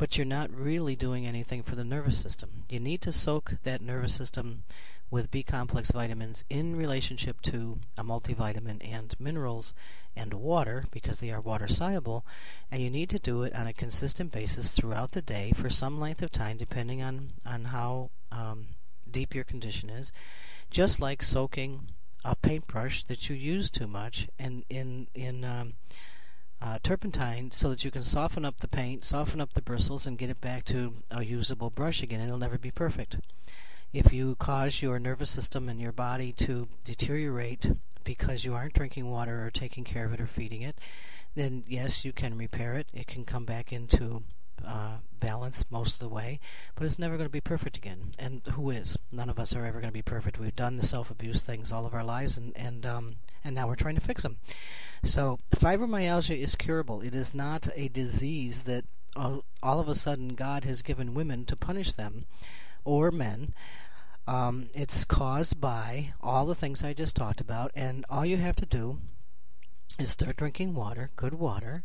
but 0.00 0.16
you're 0.16 0.24
not 0.24 0.50
really 0.50 0.96
doing 0.96 1.26
anything 1.26 1.62
for 1.62 1.76
the 1.76 1.84
nervous 1.84 2.16
system. 2.16 2.64
You 2.70 2.80
need 2.80 3.02
to 3.02 3.12
soak 3.12 3.56
that 3.64 3.82
nervous 3.82 4.14
system 4.14 4.62
with 5.10 5.30
B 5.30 5.42
complex 5.42 5.90
vitamins 5.90 6.42
in 6.48 6.74
relationship 6.74 7.42
to 7.42 7.80
a 7.98 8.02
multivitamin 8.02 8.78
and 8.82 9.14
minerals 9.20 9.74
and 10.16 10.32
water 10.32 10.86
because 10.90 11.20
they 11.20 11.30
are 11.30 11.40
water 11.42 11.68
soluble, 11.68 12.24
and 12.70 12.82
you 12.82 12.88
need 12.88 13.10
to 13.10 13.18
do 13.18 13.42
it 13.42 13.54
on 13.54 13.66
a 13.66 13.74
consistent 13.74 14.32
basis 14.32 14.72
throughout 14.72 15.12
the 15.12 15.20
day 15.20 15.52
for 15.54 15.68
some 15.68 16.00
length 16.00 16.22
of 16.22 16.32
time, 16.32 16.56
depending 16.56 17.02
on 17.02 17.32
on 17.44 17.66
how 17.66 18.08
um, 18.32 18.68
deep 19.10 19.34
your 19.34 19.44
condition 19.44 19.90
is. 19.90 20.12
Just 20.70 20.98
like 20.98 21.22
soaking 21.22 21.90
a 22.24 22.34
paintbrush 22.34 23.04
that 23.04 23.28
you 23.28 23.36
use 23.36 23.68
too 23.68 23.86
much 23.86 24.28
and 24.38 24.64
in 24.70 25.08
in 25.14 25.44
um, 25.44 25.74
uh, 26.62 26.78
turpentine 26.82 27.50
so 27.52 27.68
that 27.70 27.84
you 27.84 27.90
can 27.90 28.02
soften 28.02 28.44
up 28.44 28.60
the 28.60 28.68
paint, 28.68 29.04
soften 29.04 29.40
up 29.40 29.54
the 29.54 29.62
bristles, 29.62 30.06
and 30.06 30.18
get 30.18 30.30
it 30.30 30.40
back 30.40 30.64
to 30.66 30.94
a 31.10 31.24
usable 31.24 31.70
brush 31.70 32.02
again. 32.02 32.20
It'll 32.20 32.38
never 32.38 32.58
be 32.58 32.70
perfect. 32.70 33.16
If 33.92 34.12
you 34.12 34.36
cause 34.36 34.82
your 34.82 34.98
nervous 34.98 35.30
system 35.30 35.68
and 35.68 35.80
your 35.80 35.92
body 35.92 36.32
to 36.32 36.68
deteriorate 36.84 37.72
because 38.04 38.44
you 38.44 38.54
aren't 38.54 38.74
drinking 38.74 39.10
water 39.10 39.44
or 39.44 39.50
taking 39.50 39.84
care 39.84 40.04
of 40.04 40.12
it 40.12 40.20
or 40.20 40.26
feeding 40.26 40.62
it, 40.62 40.78
then 41.34 41.64
yes, 41.66 42.04
you 42.04 42.12
can 42.12 42.36
repair 42.36 42.74
it. 42.74 42.86
It 42.92 43.06
can 43.06 43.24
come 43.24 43.44
back 43.44 43.72
into 43.72 44.22
uh, 44.66 44.98
balance 45.18 45.64
most 45.70 45.94
of 45.94 46.00
the 46.00 46.14
way, 46.14 46.40
but 46.74 46.84
it's 46.84 46.98
never 46.98 47.16
going 47.16 47.28
to 47.28 47.32
be 47.32 47.40
perfect 47.40 47.76
again. 47.76 48.12
And 48.18 48.42
who 48.52 48.70
is? 48.70 48.96
None 49.10 49.30
of 49.30 49.38
us 49.38 49.54
are 49.54 49.64
ever 49.64 49.80
going 49.80 49.90
to 49.90 49.92
be 49.92 50.02
perfect. 50.02 50.38
We've 50.38 50.54
done 50.54 50.76
the 50.76 50.86
self-abuse 50.86 51.42
things 51.42 51.72
all 51.72 51.86
of 51.86 51.94
our 51.94 52.04
lives, 52.04 52.36
and 52.36 52.56
and 52.56 52.84
um, 52.86 53.10
and 53.44 53.54
now 53.54 53.66
we're 53.66 53.76
trying 53.76 53.94
to 53.94 54.00
fix 54.00 54.22
them. 54.22 54.38
So 55.02 55.38
fibromyalgia 55.54 56.38
is 56.38 56.54
curable. 56.54 57.00
It 57.00 57.14
is 57.14 57.34
not 57.34 57.68
a 57.74 57.88
disease 57.88 58.64
that 58.64 58.84
all, 59.16 59.44
all 59.62 59.80
of 59.80 59.88
a 59.88 59.94
sudden 59.94 60.34
God 60.34 60.64
has 60.64 60.82
given 60.82 61.14
women 61.14 61.44
to 61.46 61.56
punish 61.56 61.92
them 61.92 62.26
or 62.84 63.10
men. 63.10 63.54
Um, 64.26 64.68
it's 64.74 65.04
caused 65.04 65.60
by 65.60 66.12
all 66.20 66.46
the 66.46 66.54
things 66.54 66.82
I 66.82 66.92
just 66.92 67.16
talked 67.16 67.40
about, 67.40 67.72
and 67.74 68.04
all 68.08 68.24
you 68.24 68.36
have 68.36 68.56
to 68.56 68.66
do 68.66 68.98
is 69.98 70.10
start 70.10 70.36
drinking 70.36 70.74
water, 70.74 71.10
good 71.16 71.34
water. 71.34 71.82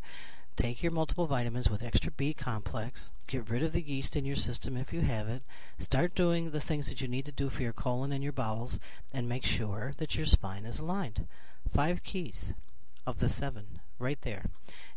Take 0.55 0.81
your 0.81 0.93
multiple 0.93 1.27
vitamins 1.27 1.69
with 1.69 1.83
extra 1.83 2.11
B 2.11 2.33
complex. 2.33 3.11
Get 3.27 3.49
rid 3.49 3.61
of 3.61 3.73
the 3.73 3.81
yeast 3.81 4.15
in 4.15 4.23
your 4.23 4.37
system 4.37 4.77
if 4.77 4.93
you 4.93 5.01
have 5.01 5.27
it. 5.27 5.43
Start 5.79 6.15
doing 6.15 6.51
the 6.51 6.61
things 6.61 6.87
that 6.87 7.01
you 7.01 7.09
need 7.09 7.25
to 7.25 7.31
do 7.33 7.49
for 7.49 7.61
your 7.61 7.73
colon 7.73 8.13
and 8.13 8.23
your 8.23 8.31
bowels, 8.31 8.79
and 9.13 9.27
make 9.27 9.45
sure 9.45 9.93
that 9.97 10.15
your 10.15 10.25
spine 10.25 10.65
is 10.65 10.79
aligned. 10.79 11.27
Five 11.73 12.03
keys 12.03 12.53
of 13.05 13.19
the 13.19 13.27
seven 13.27 13.79
right 13.99 14.21
there. 14.21 14.45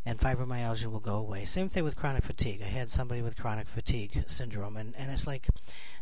And 0.07 0.19
fibromyalgia 0.19 0.87
will 0.87 1.01
go 1.01 1.17
away. 1.17 1.45
Same 1.45 1.69
thing 1.69 1.83
with 1.83 1.97
chronic 1.97 2.25
fatigue. 2.25 2.63
I 2.63 2.69
had 2.69 2.91
somebody 2.91 3.21
with 3.21 3.37
chronic 3.37 3.69
fatigue 3.69 4.25
syndrome, 4.27 4.77
and, 4.77 4.95
and 4.97 5.11
it's 5.11 5.27
like 5.27 5.49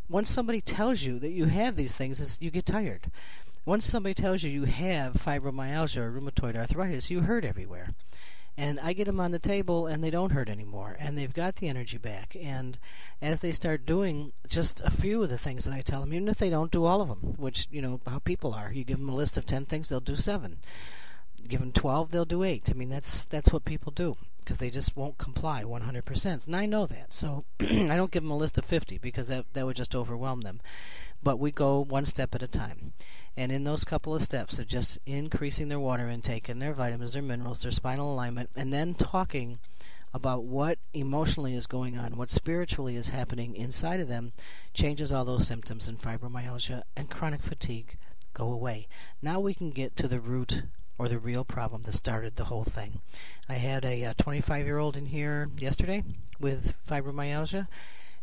once 0.08 0.28
somebody 0.28 0.60
tells 0.60 1.02
you 1.02 1.18
that 1.18 1.32
you 1.32 1.46
have 1.46 1.76
these 1.76 1.94
things, 1.94 2.38
you 2.40 2.50
get 2.50 2.66
tired. 2.66 3.10
Once 3.64 3.84
somebody 3.84 4.14
tells 4.14 4.42
you 4.42 4.50
you 4.50 4.64
have 4.64 5.14
fibromyalgia 5.14 5.96
or 5.96 6.12
rheumatoid 6.12 6.56
arthritis, 6.56 7.10
you 7.10 7.22
hurt 7.22 7.44
everywhere. 7.44 7.94
And 8.58 8.80
I 8.80 8.92
get 8.92 9.04
them 9.04 9.20
on 9.20 9.32
the 9.32 9.38
table 9.38 9.86
and 9.86 10.02
they 10.02 10.10
don't 10.10 10.32
hurt 10.32 10.48
anymore 10.48 10.96
and 10.98 11.16
they've 11.16 11.32
got 11.32 11.56
the 11.56 11.68
energy 11.68 11.98
back. 11.98 12.36
And 12.40 12.78
as 13.20 13.40
they 13.40 13.52
start 13.52 13.86
doing 13.86 14.32
just 14.48 14.80
a 14.82 14.90
few 14.90 15.22
of 15.22 15.28
the 15.28 15.38
things 15.38 15.64
that 15.64 15.74
I 15.74 15.82
tell 15.82 16.00
them 16.00 16.12
even 16.12 16.28
if 16.28 16.38
they 16.38 16.50
don't 16.50 16.70
do 16.70 16.84
all 16.84 17.00
of 17.00 17.08
them 17.08 17.34
which 17.36 17.68
you 17.70 17.82
know 17.82 18.00
how 18.06 18.18
people 18.18 18.54
are. 18.54 18.72
You 18.72 18.84
give 18.84 18.98
them 18.98 19.08
a 19.08 19.14
list 19.14 19.36
of 19.36 19.46
10 19.46 19.66
things 19.66 19.88
they'll 19.88 20.00
do 20.00 20.14
7 20.14 20.58
give 21.46 21.60
them 21.60 21.72
12 21.72 22.10
they'll 22.10 22.24
do 22.24 22.42
8 22.42 22.68
I 22.70 22.72
mean 22.74 22.88
that's 22.88 23.24
that's 23.24 23.52
what 23.52 23.64
people 23.64 23.92
do 23.92 24.16
because 24.38 24.58
they 24.58 24.70
just 24.70 24.96
won't 24.96 25.18
comply 25.18 25.64
100% 25.64 26.46
and 26.46 26.56
I 26.56 26.66
know 26.66 26.86
that. 26.86 27.12
So 27.12 27.44
I 27.60 27.96
don't 27.96 28.12
give 28.12 28.22
them 28.22 28.30
a 28.30 28.36
list 28.36 28.58
of 28.58 28.64
50 28.64 28.98
because 28.98 29.28
that 29.28 29.44
that 29.52 29.66
would 29.66 29.76
just 29.76 29.94
overwhelm 29.94 30.42
them 30.42 30.60
but 31.26 31.40
we 31.40 31.50
go 31.50 31.80
one 31.80 32.04
step 32.04 32.36
at 32.36 32.42
a 32.44 32.46
time 32.46 32.92
and 33.36 33.50
in 33.50 33.64
those 33.64 33.82
couple 33.82 34.14
of 34.14 34.22
steps 34.22 34.60
of 34.60 34.68
just 34.68 34.96
increasing 35.06 35.68
their 35.68 35.80
water 35.80 36.08
intake 36.08 36.48
and 36.48 36.62
their 36.62 36.72
vitamins, 36.72 37.14
their 37.14 37.20
minerals, 37.20 37.62
their 37.62 37.72
spinal 37.72 38.14
alignment, 38.14 38.48
and 38.54 38.72
then 38.72 38.94
talking 38.94 39.58
about 40.14 40.44
what 40.44 40.78
emotionally 40.94 41.52
is 41.52 41.66
going 41.66 41.98
on, 41.98 42.16
what 42.16 42.30
spiritually 42.30 42.94
is 42.94 43.08
happening 43.08 43.56
inside 43.56 43.98
of 43.98 44.06
them, 44.06 44.34
changes 44.72 45.10
all 45.10 45.24
those 45.24 45.48
symptoms, 45.48 45.88
and 45.88 46.00
fibromyalgia 46.00 46.84
and 46.96 47.10
chronic 47.10 47.42
fatigue 47.42 47.98
go 48.32 48.52
away. 48.52 48.86
Now 49.20 49.40
we 49.40 49.52
can 49.52 49.72
get 49.72 49.96
to 49.96 50.06
the 50.06 50.20
root 50.20 50.62
or 50.96 51.08
the 51.08 51.18
real 51.18 51.44
problem 51.44 51.82
that 51.82 51.94
started 51.94 52.36
the 52.36 52.44
whole 52.44 52.62
thing. 52.62 53.00
I 53.48 53.54
had 53.54 53.84
a 53.84 54.04
uh, 54.04 54.14
25 54.16 54.64
year 54.64 54.78
old 54.78 54.96
in 54.96 55.06
here 55.06 55.50
yesterday 55.58 56.04
with 56.38 56.72
fibromyalgia 56.88 57.66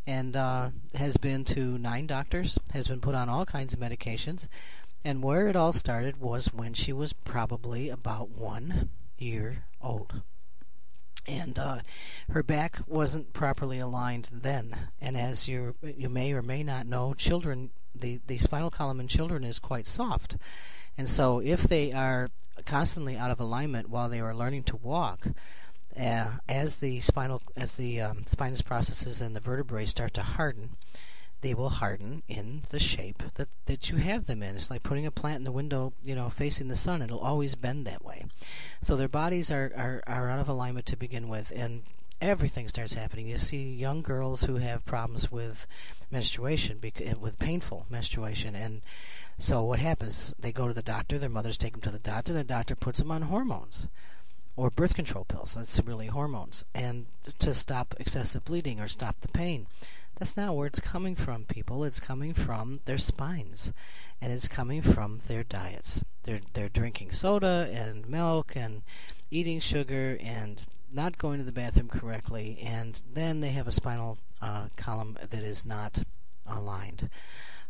and 0.06 0.36
uh, 0.36 0.70
has 0.96 1.18
been 1.18 1.46
to 1.46 1.78
nine 1.78 2.08
doctors, 2.08 2.58
has 2.72 2.88
been 2.88 3.02
put 3.02 3.16
on 3.16 3.30
all 3.30 3.46
kinds 3.46 3.74
of 3.74 3.80
medications. 3.80 4.48
And 5.06 5.22
where 5.22 5.48
it 5.48 5.56
all 5.56 5.74
started 5.74 6.22
was 6.22 6.54
when 6.54 6.74
she 6.74 6.94
was 6.94 7.12
probably 7.14 7.90
about 7.90 8.30
one 8.30 8.90
year 9.18 9.66
old. 9.82 10.22
And 11.28 11.58
uh, 11.58 11.80
her 12.30 12.44
back 12.44 12.80
wasn't 12.88 13.34
properly 13.34 13.80
aligned 13.80 14.30
then. 14.32 14.76
And 15.02 15.16
as 15.16 15.48
you 15.48 15.76
you 15.82 16.10
may 16.10 16.34
or 16.34 16.42
may 16.42 16.64
not 16.64 16.86
know, 16.86 17.14
children 17.14 17.72
the, 17.96 18.20
the 18.28 18.38
spinal 18.38 18.72
column 18.72 19.00
in 19.00 19.08
children 19.08 19.44
is 19.44 19.60
quite 19.60 19.88
soft. 19.88 20.38
And 20.98 21.08
so 21.08 21.40
if 21.40 21.64
they 21.64 21.92
are 21.92 22.30
constantly 22.66 23.18
out 23.18 23.32
of 23.32 23.40
alignment 23.40 23.90
while 23.90 24.10
they 24.10 24.20
are 24.20 24.36
learning 24.36 24.64
to 24.64 24.78
walk, 24.78 25.28
uh, 26.00 26.32
as 26.50 26.78
the 26.78 27.00
spinal 27.02 27.42
as 27.56 27.76
the 27.76 28.02
um, 28.02 28.24
spinous 28.26 28.62
processes 28.62 29.22
and 29.22 29.36
the 29.36 29.40
vertebrae 29.40 29.86
start 29.86 30.14
to 30.16 30.24
harden, 30.24 30.72
they 31.42 31.54
will 31.54 31.70
harden 31.70 32.24
in 32.28 32.64
the 32.70 32.80
shape 32.80 33.22
that, 33.36 33.50
that 33.66 33.90
you 33.90 33.98
have 33.98 34.26
them 34.26 34.42
in. 34.42 34.56
It's 34.56 34.72
like 34.72 34.82
putting 34.82 35.06
a 35.06 35.12
plant 35.12 35.38
in 35.38 35.44
the 35.44 35.52
window, 35.52 35.94
you 36.04 36.16
know, 36.16 36.30
facing 36.30 36.70
the 36.70 36.76
sun. 36.76 37.02
It'll 37.02 37.20
always 37.20 37.56
bend 37.56 37.86
that 37.86 38.04
way. 38.04 38.26
So 38.82 38.96
their 38.96 39.10
bodies 39.10 39.52
are, 39.52 39.72
are, 39.76 40.04
are 40.08 40.30
out 40.30 40.40
of 40.40 40.50
alignment 40.50 40.86
to 40.88 40.96
begin 40.96 41.28
with, 41.28 41.52
and 41.54 41.84
everything 42.22 42.70
starts 42.70 42.94
happening. 42.94 43.28
You 43.28 43.38
see 43.38 43.74
young 43.74 44.02
girls 44.02 44.46
who 44.46 44.56
have 44.56 44.86
problems 44.86 45.32
with 45.32 45.68
menstruation, 46.10 46.80
with 47.20 47.40
painful 47.40 47.86
menstruation, 47.90 48.56
and 48.56 48.82
so 49.38 49.64
what 49.64 49.80
happens? 49.80 50.34
They 50.40 50.52
go 50.52 50.68
to 50.68 50.74
the 50.74 50.82
doctor. 50.82 51.20
Their 51.20 51.30
mothers 51.30 51.58
take 51.58 51.74
them 51.74 51.82
to 51.82 51.92
the 51.92 52.00
doctor. 52.00 52.34
The 52.34 52.44
doctor 52.44 52.76
puts 52.76 53.00
them 53.00 53.12
on 53.12 53.24
hormones 53.24 53.88
or 54.56 54.70
birth 54.70 54.94
control 54.94 55.26
pills. 55.26 55.56
That's 55.56 55.80
really 55.84 56.08
hormones, 56.08 56.66
and 56.74 57.08
to 57.40 57.54
stop 57.54 57.96
excessive 58.00 58.46
bleeding 58.46 58.80
or 58.80 58.88
stop 58.88 59.20
the 59.22 59.28
pain. 59.28 59.68
That's 60.18 60.38
not 60.38 60.56
where 60.56 60.68
it's 60.68 60.80
coming 60.80 61.16
from, 61.16 61.46
people. 61.46 61.84
It's 61.84 62.00
coming 62.00 62.34
from 62.34 62.82
their 62.86 63.00
spines, 63.00 63.74
and 64.22 64.32
it's 64.32 64.48
coming 64.48 64.82
from 64.82 65.20
their 65.28 65.44
diets. 65.44 66.04
They're 66.24 66.42
they're 66.54 66.70
drinking 66.70 67.12
soda 67.12 67.70
and 67.74 68.08
milk 68.08 68.56
and 68.56 68.84
eating 69.32 69.60
sugar 69.60 70.18
and 70.22 70.66
not 70.92 71.18
going 71.18 71.40
to 71.40 71.44
the 71.44 71.52
bathroom 71.52 71.90
correctly, 71.90 72.60
and 72.64 73.02
then 73.12 73.40
they 73.40 73.50
have 73.50 73.68
a 73.68 73.72
spinal 73.72 74.20
uh, 74.42 74.68
column 74.78 75.18
that 75.28 75.44
is 75.44 75.66
not 75.66 76.04
aligned. 76.46 77.10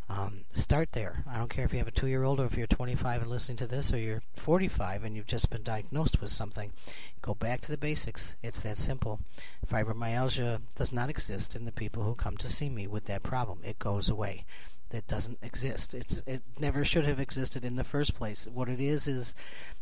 Um, 0.09 0.45
start 0.53 0.91
there. 0.91 1.23
I 1.29 1.37
don't 1.37 1.49
care 1.49 1.65
if 1.65 1.71
you 1.71 1.79
have 1.79 1.87
a 1.87 1.91
two 1.91 2.07
year 2.07 2.23
old 2.23 2.39
or 2.39 2.45
if 2.45 2.57
you're 2.57 2.67
25 2.67 3.21
and 3.21 3.31
listening 3.31 3.57
to 3.57 3.67
this 3.67 3.91
or 3.93 3.97
you're 3.97 4.21
45 4.33 5.03
and 5.03 5.15
you've 5.15 5.27
just 5.27 5.49
been 5.49 5.63
diagnosed 5.63 6.21
with 6.21 6.29
something. 6.29 6.73
Go 7.21 7.33
back 7.33 7.61
to 7.61 7.71
the 7.71 7.77
basics. 7.77 8.35
It's 8.43 8.59
that 8.61 8.77
simple. 8.77 9.21
Fibromyalgia 9.65 10.61
does 10.75 10.91
not 10.91 11.09
exist 11.09 11.55
in 11.55 11.65
the 11.65 11.71
people 11.71 12.03
who 12.03 12.15
come 12.15 12.37
to 12.37 12.49
see 12.49 12.69
me 12.69 12.85
with 12.85 13.05
that 13.05 13.23
problem. 13.23 13.59
It 13.63 13.79
goes 13.79 14.09
away. 14.09 14.45
It 14.91 15.07
doesn't 15.07 15.39
exist. 15.41 15.95
It's 15.95 16.21
it 16.27 16.43
never 16.59 16.85
should 16.85 17.05
have 17.05 17.19
existed 17.19 17.65
in 17.65 17.73
the 17.73 17.83
first 17.83 18.13
place. 18.13 18.45
What 18.45 18.69
it 18.69 18.79
is 18.79 19.07
is 19.07 19.33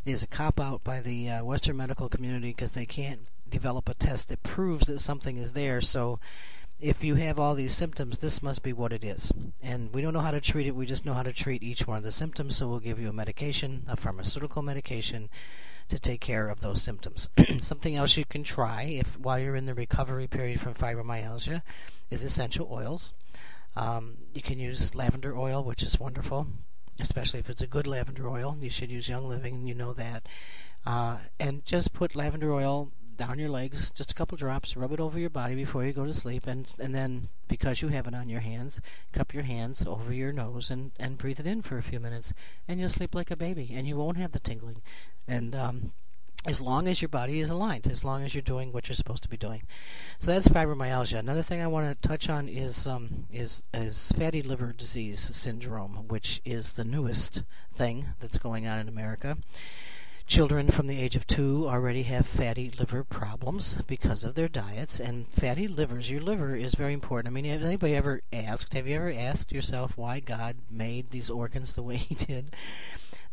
is 0.05 0.23
a 0.23 0.27
cop 0.27 0.57
out 0.57 0.85
by 0.85 1.01
the 1.01 1.29
uh, 1.29 1.43
Western 1.43 1.75
medical 1.75 2.07
community 2.07 2.51
because 2.51 2.71
they 2.71 2.85
can't 2.85 3.27
develop 3.49 3.89
a 3.89 3.93
test 3.93 4.29
that 4.29 4.41
proves 4.41 4.87
that 4.87 4.99
something 4.99 5.35
is 5.35 5.51
there. 5.51 5.81
So 5.81 6.19
if 6.81 7.03
you 7.03 7.15
have 7.15 7.39
all 7.39 7.53
these 7.53 7.75
symptoms, 7.75 8.17
this 8.17 8.41
must 8.41 8.63
be 8.63 8.73
what 8.73 8.91
it 8.91 9.03
is. 9.03 9.31
And 9.61 9.93
we 9.93 10.01
don't 10.01 10.13
know 10.13 10.19
how 10.19 10.31
to 10.31 10.41
treat 10.41 10.65
it, 10.65 10.75
we 10.75 10.85
just 10.85 11.05
know 11.05 11.13
how 11.13 11.23
to 11.23 11.31
treat 11.31 11.61
each 11.61 11.87
one 11.87 11.97
of 11.97 12.03
the 12.03 12.11
symptoms, 12.11 12.57
so 12.57 12.67
we'll 12.67 12.79
give 12.79 12.99
you 12.99 13.09
a 13.09 13.13
medication, 13.13 13.85
a 13.87 13.95
pharmaceutical 13.95 14.63
medication, 14.63 15.29
to 15.89 15.99
take 15.99 16.21
care 16.21 16.49
of 16.49 16.61
those 16.61 16.81
symptoms. 16.81 17.29
Something 17.59 17.95
else 17.95 18.17
you 18.17 18.25
can 18.25 18.43
try 18.43 18.83
if 18.83 19.19
while 19.19 19.37
you're 19.37 19.55
in 19.55 19.67
the 19.67 19.75
recovery 19.75 20.27
period 20.27 20.59
from 20.59 20.73
fibromyalgia 20.73 21.61
is 22.09 22.23
essential 22.23 22.67
oils. 22.71 23.11
Um, 23.75 24.17
you 24.33 24.41
can 24.41 24.59
use 24.59 24.95
lavender 24.95 25.37
oil, 25.37 25.63
which 25.63 25.83
is 25.83 25.99
wonderful, 25.99 26.47
especially 26.99 27.39
if 27.39 27.49
it's 27.49 27.61
a 27.61 27.67
good 27.67 27.87
lavender 27.87 28.27
oil. 28.27 28.57
You 28.59 28.69
should 28.69 28.89
use 28.89 29.07
Young 29.07 29.27
Living, 29.27 29.67
you 29.67 29.75
know 29.75 29.93
that. 29.93 30.27
Uh, 30.85 31.19
and 31.39 31.63
just 31.63 31.93
put 31.93 32.15
lavender 32.15 32.51
oil 32.51 32.91
down 33.21 33.37
your 33.37 33.49
legs, 33.49 33.91
just 33.91 34.09
a 34.09 34.15
couple 34.15 34.35
drops. 34.35 34.75
Rub 34.75 34.91
it 34.91 34.99
over 34.99 35.19
your 35.19 35.29
body 35.29 35.53
before 35.53 35.85
you 35.85 35.93
go 35.93 36.07
to 36.07 36.13
sleep, 36.13 36.47
and 36.47 36.73
and 36.79 36.95
then 36.95 37.29
because 37.47 37.79
you 37.79 37.89
have 37.89 38.07
it 38.07 38.15
on 38.15 38.29
your 38.29 38.39
hands, 38.39 38.81
cup 39.11 39.31
your 39.31 39.43
hands 39.43 39.85
over 39.85 40.11
your 40.11 40.33
nose 40.33 40.71
and 40.71 40.91
and 40.99 41.19
breathe 41.19 41.39
it 41.39 41.45
in 41.45 41.61
for 41.61 41.77
a 41.77 41.83
few 41.83 41.99
minutes, 41.99 42.33
and 42.67 42.79
you'll 42.79 42.89
sleep 42.89 43.13
like 43.13 43.29
a 43.29 43.35
baby, 43.35 43.69
and 43.75 43.87
you 43.87 43.95
won't 43.95 44.17
have 44.17 44.31
the 44.31 44.39
tingling, 44.39 44.81
and 45.27 45.53
um, 45.53 45.91
as 46.47 46.59
long 46.59 46.87
as 46.87 46.99
your 46.99 47.09
body 47.09 47.39
is 47.39 47.51
aligned, 47.51 47.85
as 47.85 48.03
long 48.03 48.23
as 48.23 48.33
you're 48.33 48.41
doing 48.41 48.71
what 48.71 48.89
you're 48.89 48.95
supposed 48.95 49.21
to 49.21 49.29
be 49.29 49.37
doing. 49.37 49.61
So 50.17 50.31
that's 50.31 50.47
fibromyalgia. 50.47 51.19
Another 51.19 51.43
thing 51.43 51.61
I 51.61 51.67
want 51.67 52.01
to 52.01 52.07
touch 52.07 52.27
on 52.27 52.49
is 52.49 52.87
um, 52.87 53.27
is 53.31 53.63
is 53.71 54.11
fatty 54.13 54.41
liver 54.41 54.73
disease 54.73 55.19
syndrome, 55.19 56.07
which 56.07 56.41
is 56.43 56.73
the 56.73 56.83
newest 56.83 57.43
thing 57.71 58.07
that's 58.19 58.39
going 58.39 58.65
on 58.65 58.79
in 58.79 58.87
America. 58.87 59.37
Children 60.31 60.69
from 60.69 60.87
the 60.87 60.97
age 60.97 61.17
of 61.17 61.27
two 61.27 61.67
already 61.67 62.03
have 62.03 62.25
fatty 62.25 62.71
liver 62.79 63.03
problems 63.03 63.75
because 63.85 64.23
of 64.23 64.33
their 64.33 64.47
diets, 64.47 64.97
and 64.97 65.27
fatty 65.27 65.67
livers, 65.67 66.09
your 66.09 66.21
liver 66.21 66.55
is 66.55 66.73
very 66.73 66.93
important. 66.93 67.29
I 67.29 67.35
mean, 67.35 67.43
has 67.43 67.61
anybody 67.61 67.95
ever 67.95 68.21
asked, 68.31 68.73
have 68.73 68.87
you 68.87 68.95
ever 68.95 69.11
asked 69.11 69.51
yourself 69.51 69.97
why 69.97 70.21
God 70.21 70.55
made 70.71 71.09
these 71.09 71.29
organs 71.29 71.75
the 71.75 71.83
way 71.83 71.97
He 71.97 72.15
did? 72.15 72.55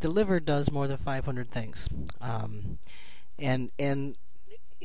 The 0.00 0.09
liver 0.09 0.40
does 0.40 0.73
more 0.73 0.88
than 0.88 0.97
500 0.97 1.49
things. 1.49 1.88
Um, 2.21 2.78
and, 3.38 3.71
and 3.78 4.17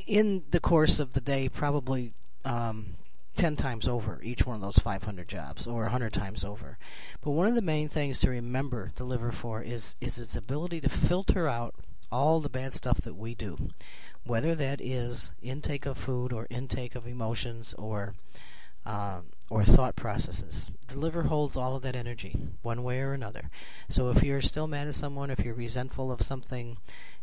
in 0.05 0.43
the 0.51 0.59
course 0.59 0.99
of 0.99 1.13
the 1.13 1.21
day, 1.21 1.49
probably 1.49 2.13
um, 2.45 2.93
10 3.37 3.55
times 3.55 3.87
over 3.87 4.19
each 4.21 4.45
one 4.45 4.55
of 4.55 4.61
those 4.61 4.77
500 4.77 5.27
jobs 5.27 5.65
or 5.65 5.81
100 5.81 6.13
times 6.13 6.45
over. 6.45 6.77
But 7.23 7.31
one 7.31 7.47
of 7.47 7.55
the 7.55 7.63
main 7.63 7.89
things 7.89 8.19
to 8.19 8.29
remember 8.29 8.91
the 8.97 9.03
liver 9.03 9.31
for 9.31 9.63
is, 9.63 9.95
is 9.99 10.19
its 10.19 10.35
ability 10.35 10.79
to 10.81 10.89
filter 10.89 11.47
out 11.47 11.73
all 12.13 12.39
the 12.39 12.49
bad 12.49 12.73
stuff 12.73 13.01
that 13.01 13.15
we 13.15 13.33
do, 13.33 13.57
whether 14.23 14.53
that 14.53 14.79
is 14.79 15.33
intake 15.41 15.87
of 15.87 15.97
food 15.97 16.31
or 16.31 16.45
intake 16.51 16.95
of 16.95 17.07
emotions 17.07 17.73
or 17.73 18.13
uh, 18.85 19.21
or 19.49 19.63
thought 19.63 19.95
processes. 19.95 20.69
The 20.87 20.99
liver 20.99 21.23
holds 21.23 21.57
all 21.57 21.75
of 21.75 21.81
that 21.83 21.95
energy, 21.95 22.35
one 22.61 22.83
way 22.83 22.99
or 22.99 23.13
another. 23.13 23.49
So 23.89 24.09
if 24.09 24.21
you're 24.21 24.41
still 24.41 24.67
mad 24.67 24.87
at 24.87 24.95
someone, 24.95 25.29
if 25.29 25.43
you're 25.43 25.53
resentful 25.53 26.11
of 26.11 26.21
something, 26.21 26.77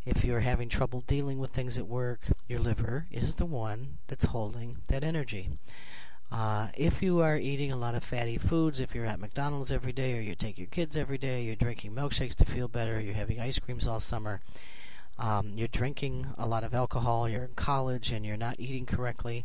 if 0.05 0.25
you're 0.25 0.41
having 0.41 0.69
trouble 0.69 1.03
dealing 1.07 1.39
with 1.39 1.51
things 1.51 1.77
at 1.79 1.87
work, 1.87 2.29
your 2.49 2.59
liver 2.59 3.07
is 3.11 3.35
the 3.35 3.47
one 3.47 3.99
that's 4.09 4.25
holding 4.25 4.79
that 4.89 5.05
energy. 5.05 5.51
Uh, 6.33 6.69
if 6.77 7.03
you 7.03 7.21
are 7.21 7.37
eating 7.37 7.73
a 7.73 7.77
lot 7.77 7.95
of 7.95 8.05
fatty 8.05 8.39
foods, 8.39 8.79
if 8.79 8.95
you're 8.95 9.05
at 9.05 9.21
McDonald's 9.21 9.73
every 9.73 9.93
day, 9.93 10.17
or 10.17 10.21
you 10.21 10.35
take 10.35 10.59
your 10.59 10.69
kids 10.69 10.97
every 10.97 11.19
day, 11.19 11.43
you're 11.43 11.57
drinking 11.57 11.93
milkshakes 11.93 12.37
to 12.37 12.45
feel 12.45 12.69
better, 12.69 13.01
you're 13.01 13.15
having 13.15 13.41
ice 13.41 13.59
creams 13.59 13.87
all 13.87 13.99
summer, 13.99 14.41
um, 15.21 15.53
you're 15.55 15.69
drinking 15.69 16.27
a 16.39 16.49
lot 16.49 16.65
of 16.65 16.75
alcohol, 16.75 17.29
you're 17.29 17.45
in 17.45 17.55
college, 17.55 18.11
and 18.11 18.25
you're 18.25 18.39
not 18.39 18.59
eating 18.59 18.87
correctly, 18.87 19.45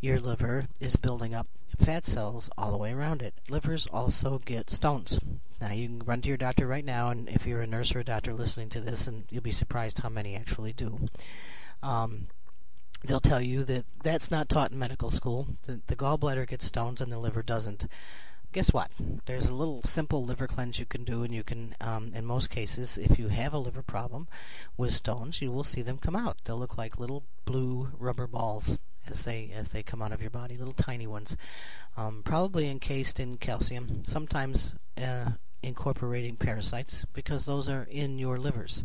your 0.00 0.18
liver 0.18 0.66
is 0.80 0.96
building 0.96 1.34
up 1.34 1.46
fat 1.78 2.04
cells 2.04 2.50
all 2.58 2.72
the 2.72 2.76
way 2.76 2.92
around 2.92 3.22
it. 3.22 3.34
Livers 3.48 3.86
also 3.92 4.40
get 4.44 4.68
stones. 4.68 5.18
Now, 5.60 5.70
you 5.70 5.86
can 5.86 6.00
run 6.00 6.20
to 6.22 6.28
your 6.28 6.36
doctor 6.36 6.66
right 6.66 6.84
now, 6.84 7.08
and 7.08 7.28
if 7.28 7.46
you're 7.46 7.62
a 7.62 7.66
nurse 7.66 7.94
or 7.94 8.00
a 8.00 8.04
doctor 8.04 8.34
listening 8.34 8.68
to 8.70 8.80
this, 8.80 9.06
and 9.06 9.24
you'll 9.30 9.40
be 9.40 9.52
surprised 9.52 10.00
how 10.00 10.08
many 10.08 10.34
actually 10.34 10.72
do. 10.72 11.08
Um, 11.82 12.26
they'll 13.04 13.20
tell 13.20 13.40
you 13.40 13.62
that 13.64 13.84
that's 14.02 14.32
not 14.32 14.48
taught 14.48 14.72
in 14.72 14.78
medical 14.78 15.10
school. 15.10 15.48
The, 15.64 15.80
the 15.86 15.96
gallbladder 15.96 16.48
gets 16.48 16.64
stones 16.64 17.00
and 17.00 17.12
the 17.12 17.18
liver 17.18 17.42
doesn't. 17.42 17.86
Guess 18.54 18.72
what? 18.72 18.90
There's 19.26 19.48
a 19.48 19.52
little 19.52 19.82
simple 19.82 20.24
liver 20.24 20.46
cleanse 20.46 20.78
you 20.78 20.86
can 20.86 21.02
do, 21.02 21.24
and 21.24 21.34
you 21.34 21.42
can, 21.42 21.74
um, 21.80 22.12
in 22.14 22.24
most 22.24 22.50
cases, 22.50 22.96
if 22.96 23.18
you 23.18 23.28
have 23.28 23.52
a 23.52 23.58
liver 23.58 23.82
problem 23.82 24.28
with 24.76 24.94
stones, 24.94 25.42
you 25.42 25.50
will 25.50 25.64
see 25.64 25.82
them 25.82 25.98
come 25.98 26.14
out. 26.14 26.38
They'll 26.44 26.58
look 26.58 26.78
like 26.78 26.98
little 26.98 27.24
blue 27.44 27.88
rubber 27.98 28.28
balls 28.28 28.78
as 29.10 29.24
they 29.24 29.50
as 29.54 29.70
they 29.70 29.82
come 29.82 30.00
out 30.00 30.12
of 30.12 30.22
your 30.22 30.30
body, 30.30 30.56
little 30.56 30.72
tiny 30.72 31.06
ones, 31.06 31.36
um, 31.96 32.22
probably 32.24 32.70
encased 32.70 33.18
in 33.18 33.38
calcium. 33.38 34.04
Sometimes 34.04 34.74
uh, 35.02 35.32
incorporating 35.60 36.36
parasites 36.36 37.04
because 37.12 37.46
those 37.46 37.68
are 37.68 37.88
in 37.90 38.20
your 38.20 38.38
livers. 38.38 38.84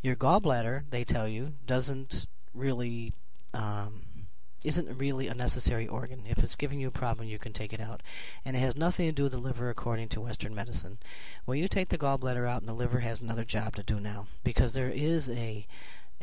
Your 0.00 0.14
gallbladder, 0.14 0.84
they 0.90 1.02
tell 1.02 1.26
you, 1.26 1.54
doesn't 1.66 2.26
really 2.54 3.14
um, 3.52 4.02
isn't 4.64 4.98
really 4.98 5.28
a 5.28 5.34
necessary 5.34 5.88
organ. 5.88 6.24
If 6.26 6.42
it's 6.42 6.56
giving 6.56 6.80
you 6.80 6.88
a 6.88 6.92
problem, 6.92 7.28
you 7.28 7.38
can 7.38 7.52
take 7.52 7.72
it 7.72 7.80
out. 7.80 8.02
And 8.44 8.56
it 8.56 8.60
has 8.60 8.76
nothing 8.76 9.06
to 9.06 9.12
do 9.12 9.24
with 9.24 9.32
the 9.32 9.38
liver 9.38 9.70
according 9.70 10.08
to 10.10 10.20
Western 10.20 10.54
medicine. 10.54 10.98
When 11.44 11.58
you 11.58 11.68
take 11.68 11.88
the 11.88 11.98
gallbladder 11.98 12.48
out, 12.48 12.60
and 12.60 12.68
the 12.68 12.74
liver 12.74 13.00
has 13.00 13.20
another 13.20 13.44
job 13.44 13.76
to 13.76 13.82
do 13.82 14.00
now, 14.00 14.26
because 14.44 14.72
there 14.72 14.90
is 14.90 15.30
a 15.30 15.66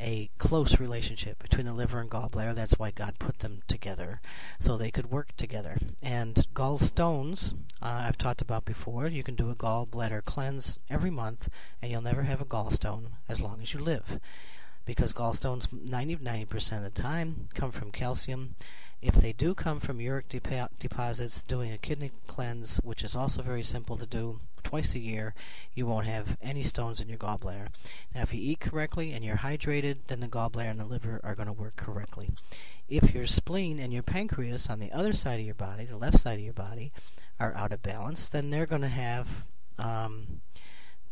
a 0.01 0.29
close 0.37 0.79
relationship 0.79 1.43
between 1.43 1.65
the 1.65 1.73
liver 1.73 1.99
and 1.99 2.09
gallbladder. 2.09 2.55
That's 2.55 2.79
why 2.79 2.89
God 2.89 3.19
put 3.19 3.39
them 3.39 3.63
together, 3.67 4.21
so 4.57 4.77
they 4.77 4.91
could 4.91 5.11
work 5.11 5.35
together. 5.35 5.77
And 6.01 6.35
gallstones, 6.55 7.53
uh, 7.81 8.03
I've 8.07 8.17
talked 8.17 8.41
about 8.41 8.63
before. 8.63 9.07
You 9.07 9.23
can 9.23 9.35
do 9.35 9.49
a 9.49 9.55
gallbladder 9.55 10.23
cleanse 10.23 10.79
every 10.89 11.09
month, 11.09 11.49
and 11.81 11.91
you'll 11.91 12.01
never 12.01 12.23
have 12.23 12.39
a 12.39 12.45
gallstone 12.45 13.07
as 13.27 13.41
long 13.41 13.61
as 13.61 13.73
you 13.73 13.81
live 13.81 14.21
because 14.89 15.13
gallstones 15.13 15.71
90 15.71 16.15
90% 16.15 16.77
of 16.77 16.83
the 16.83 16.89
time 16.89 17.47
come 17.53 17.69
from 17.69 17.91
calcium. 17.91 18.55
If 19.03 19.13
they 19.13 19.33
do 19.33 19.53
come 19.53 19.79
from 19.79 20.01
uric 20.01 20.27
deposits, 20.79 21.43
doing 21.43 21.71
a 21.71 21.77
kidney 21.77 22.09
cleanse, 22.25 22.77
which 22.77 23.03
is 23.03 23.15
also 23.15 23.43
very 23.43 23.61
simple 23.61 23.97
to 23.97 24.07
do 24.07 24.39
twice 24.63 24.95
a 24.95 24.99
year, 24.99 25.35
you 25.75 25.85
won't 25.85 26.07
have 26.07 26.37
any 26.41 26.63
stones 26.63 26.99
in 26.99 27.07
your 27.07 27.19
gallbladder. 27.19 27.67
Now, 28.15 28.23
if 28.23 28.33
you 28.33 28.41
eat 28.41 28.61
correctly 28.61 29.13
and 29.13 29.23
you're 29.23 29.37
hydrated, 29.37 29.97
then 30.07 30.21
the 30.21 30.27
gallbladder 30.27 30.71
and 30.71 30.79
the 30.79 30.85
liver 30.85 31.21
are 31.23 31.35
going 31.35 31.45
to 31.45 31.53
work 31.53 31.75
correctly. 31.75 32.31
If 32.89 33.13
your 33.13 33.27
spleen 33.27 33.77
and 33.77 33.93
your 33.93 34.01
pancreas 34.01 34.71
on 34.71 34.79
the 34.79 34.91
other 34.91 35.13
side 35.13 35.39
of 35.39 35.45
your 35.45 35.53
body, 35.53 35.85
the 35.85 35.97
left 35.97 36.17
side 36.17 36.39
of 36.39 36.43
your 36.43 36.53
body, 36.53 36.91
are 37.39 37.53
out 37.53 37.71
of 37.71 37.83
balance, 37.83 38.27
then 38.27 38.49
they're 38.49 38.65
going 38.65 38.81
to 38.81 38.87
have 38.87 39.27
um, 39.77 40.41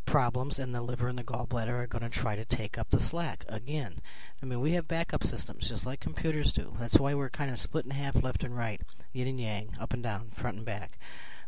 problems 0.08 0.58
and 0.58 0.74
the 0.74 0.80
liver 0.80 1.06
and 1.06 1.18
the 1.18 1.22
gallbladder 1.22 1.68
are 1.68 1.86
going 1.86 2.02
to 2.02 2.08
try 2.08 2.34
to 2.34 2.44
take 2.46 2.78
up 2.78 2.88
the 2.88 2.98
slack 2.98 3.44
again. 3.46 3.96
I 4.42 4.46
mean, 4.46 4.58
we 4.58 4.72
have 4.72 4.88
backup 4.88 5.22
systems 5.22 5.68
just 5.68 5.84
like 5.84 6.00
computers 6.00 6.50
do. 6.50 6.72
That's 6.80 6.98
why 6.98 7.12
we're 7.12 7.28
kind 7.28 7.50
of 7.50 7.58
split 7.58 7.84
in 7.84 7.90
half 7.90 8.22
left 8.22 8.42
and 8.42 8.56
right, 8.56 8.80
yin 9.12 9.28
and 9.28 9.38
yang, 9.38 9.68
up 9.78 9.92
and 9.92 10.02
down, 10.02 10.30
front 10.30 10.56
and 10.56 10.66
back. 10.66 10.98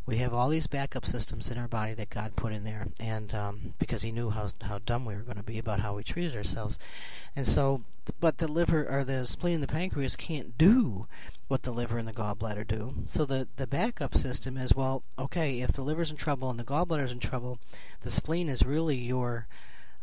We 0.06 0.16
have 0.16 0.34
all 0.34 0.48
these 0.48 0.66
backup 0.66 1.06
systems 1.06 1.50
in 1.50 1.58
our 1.58 1.68
body 1.68 1.94
that 1.94 2.10
God 2.10 2.34
put 2.34 2.52
in 2.52 2.64
there, 2.64 2.88
and 2.98 3.34
um, 3.34 3.74
because 3.78 4.02
He 4.02 4.12
knew 4.12 4.30
how 4.30 4.48
how 4.62 4.78
dumb 4.78 5.04
we 5.04 5.14
were 5.14 5.22
going 5.22 5.36
to 5.36 5.42
be 5.42 5.58
about 5.58 5.80
how 5.80 5.94
we 5.94 6.02
treated 6.02 6.34
ourselves, 6.34 6.78
and 7.36 7.46
so, 7.46 7.82
but 8.18 8.38
the 8.38 8.48
liver 8.48 8.86
or 8.88 9.04
the 9.04 9.26
spleen 9.26 9.54
and 9.54 9.62
the 9.62 9.68
pancreas 9.68 10.16
can't 10.16 10.58
do 10.58 11.06
what 11.48 11.62
the 11.62 11.72
liver 11.72 11.98
and 11.98 12.06
the 12.06 12.12
gallbladder 12.12 12.66
do. 12.66 12.94
So 13.04 13.24
the, 13.24 13.48
the 13.56 13.66
backup 13.66 14.14
system 14.14 14.56
is 14.56 14.74
well, 14.74 15.02
okay, 15.18 15.60
if 15.60 15.72
the 15.72 15.82
liver's 15.82 16.10
in 16.10 16.16
trouble 16.16 16.48
and 16.48 16.58
the 16.58 16.64
gallbladder's 16.64 17.12
in 17.12 17.18
trouble, 17.18 17.58
the 18.02 18.10
spleen 18.10 18.48
is 18.48 18.64
really 18.64 18.96
your 18.96 19.48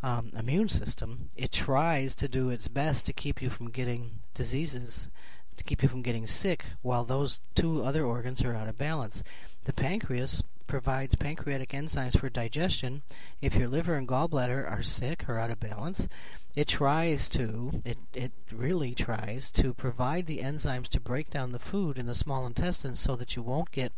um, 0.03 0.31
immune 0.37 0.69
system. 0.69 1.29
It 1.35 1.51
tries 1.51 2.15
to 2.15 2.27
do 2.27 2.49
its 2.49 2.67
best 2.67 3.05
to 3.05 3.13
keep 3.13 3.41
you 3.41 3.49
from 3.49 3.69
getting 3.69 4.19
diseases, 4.33 5.09
to 5.57 5.63
keep 5.63 5.83
you 5.83 5.89
from 5.89 6.01
getting 6.01 6.27
sick, 6.27 6.65
while 6.81 7.03
those 7.03 7.39
two 7.55 7.83
other 7.83 8.05
organs 8.05 8.43
are 8.43 8.55
out 8.55 8.67
of 8.67 8.77
balance. 8.77 9.23
The 9.65 9.73
pancreas 9.73 10.43
provides 10.67 11.15
pancreatic 11.15 11.69
enzymes 11.71 12.17
for 12.17 12.29
digestion. 12.29 13.01
If 13.41 13.55
your 13.55 13.67
liver 13.67 13.95
and 13.95 14.07
gallbladder 14.07 14.69
are 14.69 14.83
sick 14.83 15.27
or 15.27 15.39
out 15.39 15.49
of 15.49 15.59
balance, 15.59 16.07
it 16.55 16.67
tries 16.67 17.29
to, 17.29 17.81
it, 17.85 17.97
it 18.13 18.31
really 18.51 18.93
tries 18.93 19.51
to 19.51 19.73
provide 19.73 20.25
the 20.25 20.39
enzymes 20.39 20.87
to 20.89 20.99
break 20.99 21.29
down 21.29 21.51
the 21.51 21.59
food 21.59 21.97
in 21.97 22.05
the 22.05 22.15
small 22.15 22.45
intestine 22.45 22.95
so 22.95 23.15
that 23.15 23.35
you 23.35 23.41
won't 23.41 23.71
get 23.71 23.91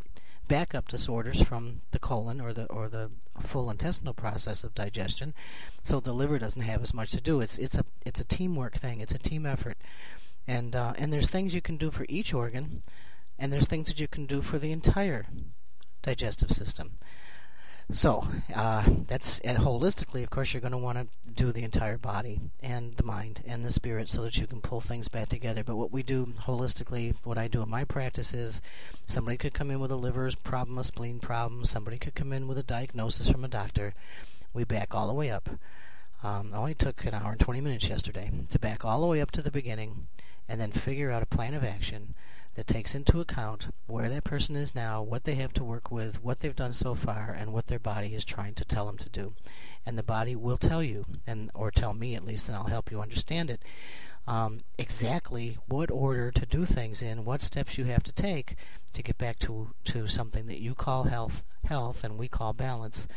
backup 0.50 0.88
disorders 0.88 1.42
from 1.42 1.80
the 1.92 2.00
colon 2.00 2.42
or 2.42 2.52
the 2.52 2.66
or 2.66 2.90
the 2.90 3.10
full 3.40 3.70
intestinal 3.70 4.14
process 4.14 4.64
of 4.64 4.76
digestion. 4.76 5.34
So 5.84 6.00
the 6.02 6.12
liver 6.12 6.40
doesn't 6.40 6.64
have 6.64 6.82
as 6.82 6.94
much 6.94 7.12
to 7.12 7.22
do. 7.22 7.40
It's 7.40 7.58
it's 7.58 7.78
a 7.78 7.86
it's 8.06 8.20
a 8.20 8.26
teamwork 8.26 8.76
thing. 8.76 9.00
It's 9.00 9.14
a 9.14 9.20
team 9.20 9.46
effort, 9.46 9.78
and 10.50 10.76
uh, 10.76 10.94
and 10.98 11.14
there's 11.14 11.30
things 11.30 11.54
you 11.54 11.62
can 11.62 11.78
do 11.78 11.92
for 11.92 12.08
each 12.10 12.34
organ, 12.34 12.82
and 13.38 13.54
there's 13.54 13.68
things 13.68 13.88
that 13.88 14.00
you 14.00 14.08
can 14.08 14.26
do 14.26 14.42
for 14.42 14.58
the 14.58 14.72
entire 14.72 15.28
digestive 16.02 16.52
system. 16.52 16.94
So 17.92 18.28
uh, 18.56 18.84
that's 19.08 19.40
and 19.40 19.60
holistically, 19.60 20.24
of 20.24 20.32
course, 20.32 20.54
you're 20.54 20.62
going 20.62 20.72
to 20.72 20.78
want 20.78 20.98
to 20.98 21.32
do 21.32 21.52
the 21.52 21.64
entire 21.64 21.98
body 21.98 22.40
and 22.62 22.96
the 22.98 23.04
mind 23.04 23.44
and 23.48 23.64
the 23.64 23.72
spirit 23.72 24.10
so 24.10 24.24
that 24.24 24.38
you 24.38 24.48
can 24.48 24.62
pull 24.62 24.82
things 24.82 25.08
back 25.08 25.30
together. 25.30 25.64
But 25.64 25.76
what 25.76 25.92
we 25.92 26.02
do 26.02 26.26
holistically, 26.26 27.16
what 27.24 27.38
I 27.38 27.48
do 27.48 27.62
in 27.62 27.70
my 27.70 27.84
practice 27.84 28.34
is, 28.34 28.62
somebody 29.08 29.38
could 29.38 29.54
come 29.54 29.72
in 29.72 29.80
with 29.80 29.92
a 29.92 29.96
liver 29.96 30.32
problem, 30.44 30.78
a 30.78 30.84
spleen 30.84 31.20
problem. 31.20 31.66
Somebody 31.66 31.98
could 31.98 32.16
come 32.16 32.34
in 32.34 32.48
with 32.48 32.58
a 32.58 32.64
diagnosis 32.64 33.30
from 33.30 33.44
a 33.44 33.48
doctor. 33.48 33.94
We 34.54 34.64
back 34.64 34.94
all 34.94 35.08
the 35.08 35.14
way 35.14 35.30
up. 35.30 35.50
Um, 36.22 36.52
only 36.54 36.74
took 36.74 37.06
an 37.06 37.14
hour 37.14 37.32
and 37.32 37.40
20 37.40 37.62
minutes 37.62 37.88
yesterday 37.88 38.30
to 38.50 38.60
back 38.60 38.84
all 38.84 39.02
the 39.02 39.08
way 39.08 39.22
up 39.22 39.32
to 39.32 39.42
the 39.42 39.52
beginning, 39.52 40.08
and 40.50 40.60
then 40.60 40.72
figure 40.72 41.12
out 41.12 41.24
a 41.24 41.28
plan 41.28 41.54
of 41.54 41.64
action 41.64 42.16
that 42.56 42.68
takes 42.68 42.96
into 42.96 43.22
account 43.22 43.68
where 43.86 44.10
that 44.10 44.24
person 44.24 44.56
is 44.56 44.74
now, 44.76 45.02
what 45.02 45.24
they 45.24 45.36
have 45.36 45.54
to 45.54 45.64
work 45.64 45.92
with, 45.92 46.22
what 46.24 46.40
they've 46.40 46.56
done 46.56 46.74
so 46.74 46.96
far, 46.96 47.34
and 47.38 47.54
what 47.54 47.68
their 47.68 47.80
body 47.80 48.16
is 48.16 48.26
trying 48.26 48.56
to 48.56 48.66
tell 48.66 48.88
them 48.88 48.98
to 48.98 49.08
do. 49.08 49.34
And 49.86 49.98
the 49.98 50.04
body 50.04 50.36
will 50.36 50.58
tell 50.58 50.84
you, 50.84 51.06
and 51.28 51.52
or 51.54 51.70
tell 51.70 51.94
me 51.94 52.16
at 52.16 52.26
least, 52.26 52.50
and 52.50 52.58
I'll 52.58 52.66
help 52.66 52.92
you 52.92 53.00
understand 53.00 53.50
it. 53.52 53.64
Um, 54.28 54.60
exactly 54.78 55.58
what 55.68 55.90
order 55.90 56.32
to 56.32 56.46
do 56.46 56.66
things 56.66 57.02
in, 57.02 57.24
what 57.24 57.42
steps 57.42 57.78
you 57.78 57.86
have 57.86 58.04
to 58.04 58.12
take 58.12 58.56
to 58.94 59.04
get 59.04 59.18
back 59.18 59.40
to 59.40 59.70
to 59.86 60.08
something 60.08 60.48
that 60.48 60.60
you 60.60 60.76
call 60.76 61.04
health, 61.04 61.44
health, 61.66 62.04
and 62.04 62.18
we 62.18 62.28
call 62.28 62.54
balance, 62.54 63.08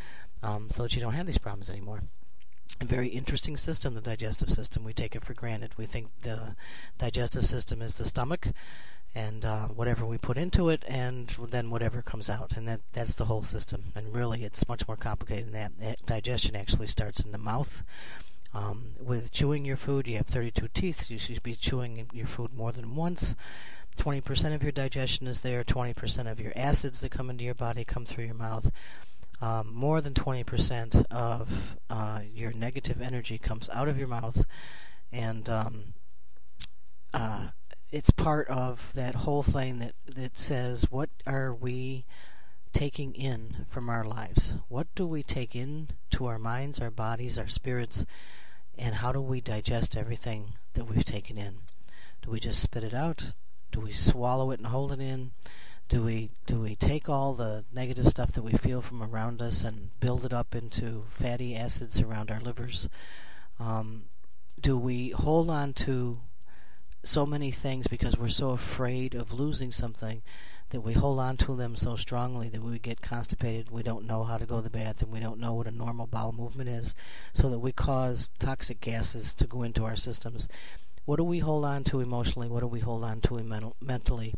um, 0.43 0.71
so 0.71 0.85
that 0.85 0.95
you 0.95 1.01
don't 1.01 1.15
have 1.15 1.27
these 1.27 1.39
problems 1.39 1.69
anymore 1.69 2.03
a 2.81 2.85
very 2.85 3.09
interesting 3.09 3.57
system, 3.57 3.95
the 3.95 4.01
digestive 4.01 4.51
system. 4.51 4.85
We 4.85 4.93
take 4.93 5.15
it 5.15 5.25
for 5.25 5.35
granted. 5.35 5.73
We 5.77 5.87
think 5.87 6.09
the 6.23 6.57
digestive 6.99 7.47
system 7.47 7.83
is 7.83 7.99
the 7.99 8.05
stomach, 8.05 8.49
and 9.15 9.45
uh, 9.45 9.69
whatever 9.69 10.05
we 10.07 10.19
put 10.19 10.39
into 10.39 10.69
it, 10.69 10.85
and 10.89 11.29
then 11.51 11.71
whatever 11.71 12.03
comes 12.03 12.29
out, 12.31 12.57
and 12.57 12.67
that 12.69 12.81
that's 12.93 13.15
the 13.15 13.27
whole 13.27 13.43
system. 13.43 13.93
And 13.95 14.15
really, 14.15 14.45
it's 14.45 14.69
much 14.69 14.87
more 14.89 14.97
complicated 14.97 15.53
than 15.53 15.73
that. 15.79 16.07
Digestion 16.07 16.57
actually 16.57 16.89
starts 16.89 17.21
in 17.21 17.33
the 17.33 17.39
mouth. 17.39 17.83
Um, 18.55 18.93
with 19.01 19.33
chewing 19.33 19.65
your 19.65 19.79
food, 19.79 20.07
you 20.07 20.19
have 20.19 20.27
32 20.27 20.69
teeth. 20.75 21.11
You 21.11 21.19
should 21.19 21.43
be 21.43 21.55
chewing 21.55 22.09
your 22.13 22.27
food 22.27 22.53
more 22.55 22.73
than 22.73 22.95
once. 22.95 23.35
20% 23.97 24.55
of 24.55 24.63
your 24.63 24.73
digestion 24.73 25.27
is 25.27 25.43
there. 25.43 25.65
20% 25.65 26.31
of 26.31 26.41
your 26.41 26.53
acids 26.57 27.01
that 27.01 27.11
come 27.11 27.31
into 27.31 27.45
your 27.45 27.55
body 27.55 27.85
come 27.85 28.05
through 28.05 28.25
your 28.25 28.35
mouth. 28.35 28.71
Um, 29.43 29.75
more 29.75 30.01
than 30.01 30.15
20% 30.15 31.05
of 31.11 31.77
uh, 31.91 32.21
your 32.33 32.53
negative 32.53 33.03
energy 33.03 33.39
comes 33.39 33.69
out 33.71 33.89
of 33.89 33.99
your 33.99 34.07
mouth, 34.07 34.45
and 35.11 35.51
um, 35.51 35.95
uh, 37.13 37.49
it's 37.91 38.13
part 38.13 38.47
of 38.47 38.93
that 38.95 39.17
whole 39.17 39.43
thing 39.43 39.81
that, 39.81 39.95
that 40.07 40.39
says 40.39 40.87
what 40.93 41.11
are 41.27 41.53
we 41.53 42.05
taking 42.73 43.17
in 43.17 43.67
from 43.69 43.89
our 43.89 44.05
lives? 44.05 44.55
What 44.69 44.87
do 44.95 45.09
we 45.09 45.25
take 45.25 45.57
in 45.57 45.89
to 46.13 46.27
our 46.27 46.39
minds, 46.39 46.79
our 46.79 46.93
bodies, 46.93 47.37
our 47.37 47.49
spirits, 47.49 48.07
and 48.79 48.95
how 48.95 49.11
do 49.11 49.21
we 49.21 49.41
digest 49.41 49.97
everything 49.97 50.53
that 50.75 50.85
we've 50.85 51.05
taken 51.05 51.37
in? 51.37 51.59
Do 52.23 52.31
we 52.31 52.39
just 52.39 52.63
spit 52.63 52.85
it 52.85 52.95
out? 52.95 53.33
Do 53.73 53.81
we 53.81 53.91
swallow 53.91 54.53
it 54.53 54.61
and 54.61 54.69
hold 54.69 54.93
it 54.93 55.01
in? 55.01 55.33
Do 55.89 56.03
we 56.03 56.31
do 56.47 56.61
we 56.61 56.75
take 56.75 57.09
all 57.09 57.35
the 57.35 57.65
negative 57.73 58.09
stuff 58.09 58.33
that 58.33 58.43
we 58.43 58.53
feel 58.53 58.81
from 58.81 59.03
around 59.03 59.43
us 59.43 59.63
and 59.63 59.91
build 60.01 60.25
it 60.25 60.33
up 60.33 60.55
into 60.55 61.05
fatty 61.11 61.55
acids 61.55 62.01
around 62.01 62.31
our 62.31 62.41
livers? 62.41 62.89
Um, 63.61 64.05
do 64.61 64.77
we 64.77 65.11
hold 65.11 65.51
on 65.51 65.73
to 65.75 66.21
so 67.05 67.27
many 67.27 67.51
things 67.51 67.87
because 67.89 68.17
we're 68.17 68.29
so 68.29 68.51
afraid 68.51 69.15
of 69.15 69.33
losing 69.33 69.73
something 69.73 70.23
that 70.71 70.81
we 70.81 70.95
hold 70.95 71.19
on 71.19 71.37
to 71.37 71.55
them 71.55 71.77
so 71.77 71.97
strongly 71.97 72.49
that 72.49 72.63
we 72.63 72.79
get 72.79 73.03
constipated, 73.03 73.71
we 73.71 73.83
don't 73.83 74.07
know 74.07 74.25
how 74.25 74.39
to 74.39 74.47
go 74.47 74.57
to 74.57 74.63
the 74.63 74.71
bathroom, 74.71 75.11
we 75.11 75.21
don't 75.21 75.39
know 75.39 75.53
what 75.53 75.67
a 75.67 75.71
normal 75.71 76.07
bowel 76.07 76.33
movement 76.33 76.69
is, 76.69 76.95
so 77.35 77.51
that 77.51 77.59
we 77.59 77.73
cause 77.73 78.31
toxic 78.39 78.81
gases 78.81 79.35
to 79.35 79.47
go 79.47 79.63
into 79.63 79.85
our 79.85 79.97
systems. 79.97 80.49
What 81.05 81.17
do 81.17 81.25
we 81.25 81.41
hold 81.41 81.65
on 81.65 81.83
to 81.85 82.01
emotionally? 82.01 82.49
What 82.49 82.61
do 82.61 82.69
we 82.69 82.79
hold 82.79 83.03
on 83.03 83.21
to 83.23 83.43
mental, 83.43 83.77
mentally 83.81 84.35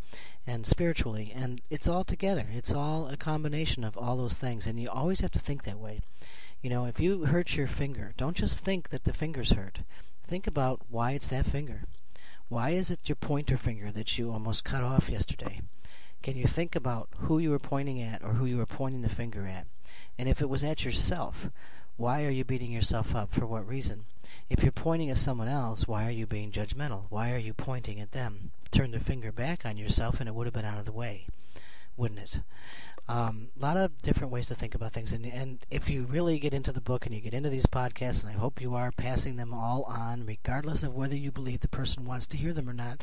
and 0.46 0.66
spiritually? 0.66 1.30
And 1.34 1.60
it's 1.68 1.88
all 1.88 2.04
together. 2.04 2.46
It's 2.50 2.72
all 2.72 3.06
a 3.06 3.18
combination 3.18 3.84
of 3.84 3.98
all 3.98 4.16
those 4.16 4.38
things, 4.38 4.66
and 4.66 4.80
you 4.80 4.88
always 4.88 5.20
have 5.20 5.32
to 5.32 5.38
think 5.38 5.64
that 5.64 5.78
way. 5.78 6.00
You 6.62 6.70
know, 6.70 6.86
if 6.86 6.98
you 6.98 7.26
hurt 7.26 7.54
your 7.56 7.66
finger, 7.66 8.14
don't 8.16 8.36
just 8.36 8.60
think 8.60 8.88
that 8.88 9.04
the 9.04 9.12
finger's 9.12 9.52
hurt. 9.52 9.80
Think 10.26 10.46
about 10.46 10.80
why 10.88 11.12
it's 11.12 11.28
that 11.28 11.44
finger. 11.44 11.84
Why 12.48 12.70
is 12.70 12.90
it 12.90 13.08
your 13.10 13.16
pointer 13.16 13.58
finger 13.58 13.92
that 13.92 14.16
you 14.16 14.32
almost 14.32 14.64
cut 14.64 14.82
off 14.82 15.10
yesterday? 15.10 15.60
Can 16.22 16.38
you 16.38 16.46
think 16.46 16.74
about 16.74 17.10
who 17.18 17.38
you 17.38 17.50
were 17.50 17.58
pointing 17.58 18.00
at 18.00 18.24
or 18.24 18.34
who 18.34 18.46
you 18.46 18.56
were 18.56 18.64
pointing 18.64 19.02
the 19.02 19.10
finger 19.10 19.46
at? 19.46 19.66
And 20.18 20.30
if 20.30 20.40
it 20.40 20.48
was 20.48 20.64
at 20.64 20.82
yourself, 20.82 21.50
why 21.98 22.24
are 22.24 22.30
you 22.30 22.44
beating 22.44 22.72
yourself 22.72 23.14
up? 23.14 23.32
For 23.32 23.44
what 23.44 23.68
reason? 23.68 24.06
If 24.50 24.62
you're 24.62 24.72
pointing 24.72 25.10
at 25.10 25.18
someone 25.18 25.48
else, 25.48 25.88
why 25.88 26.06
are 26.06 26.10
you 26.10 26.26
being 26.26 26.50
judgmental? 26.50 27.04
Why 27.08 27.32
are 27.32 27.38
you 27.38 27.54
pointing 27.54 28.00
at 28.00 28.12
them? 28.12 28.50
Turn 28.70 28.90
the 28.90 29.00
finger 29.00 29.32
back 29.32 29.64
on 29.64 29.76
yourself 29.76 30.20
and 30.20 30.28
it 30.28 30.34
would 30.34 30.46
have 30.46 30.54
been 30.54 30.64
out 30.64 30.78
of 30.78 30.84
the 30.84 30.92
way, 30.92 31.26
wouldn't 31.96 32.20
it? 32.20 32.40
Um, 33.06 33.48
a 33.58 33.62
lot 33.62 33.76
of 33.76 34.00
different 34.00 34.32
ways 34.32 34.46
to 34.46 34.54
think 34.54 34.74
about 34.74 34.92
things. 34.92 35.12
And, 35.12 35.26
and 35.26 35.58
if 35.70 35.90
you 35.90 36.04
really 36.04 36.38
get 36.38 36.54
into 36.54 36.72
the 36.72 36.80
book 36.80 37.04
and 37.04 37.14
you 37.14 37.20
get 37.20 37.34
into 37.34 37.50
these 37.50 37.66
podcasts, 37.66 38.22
and 38.22 38.30
I 38.30 38.38
hope 38.38 38.62
you 38.62 38.74
are 38.74 38.90
passing 38.92 39.36
them 39.36 39.52
all 39.52 39.82
on, 39.84 40.24
regardless 40.24 40.82
of 40.82 40.94
whether 40.94 41.16
you 41.16 41.30
believe 41.30 41.60
the 41.60 41.68
person 41.68 42.06
wants 42.06 42.26
to 42.28 42.38
hear 42.38 42.54
them 42.54 42.68
or 42.68 42.72
not, 42.72 43.02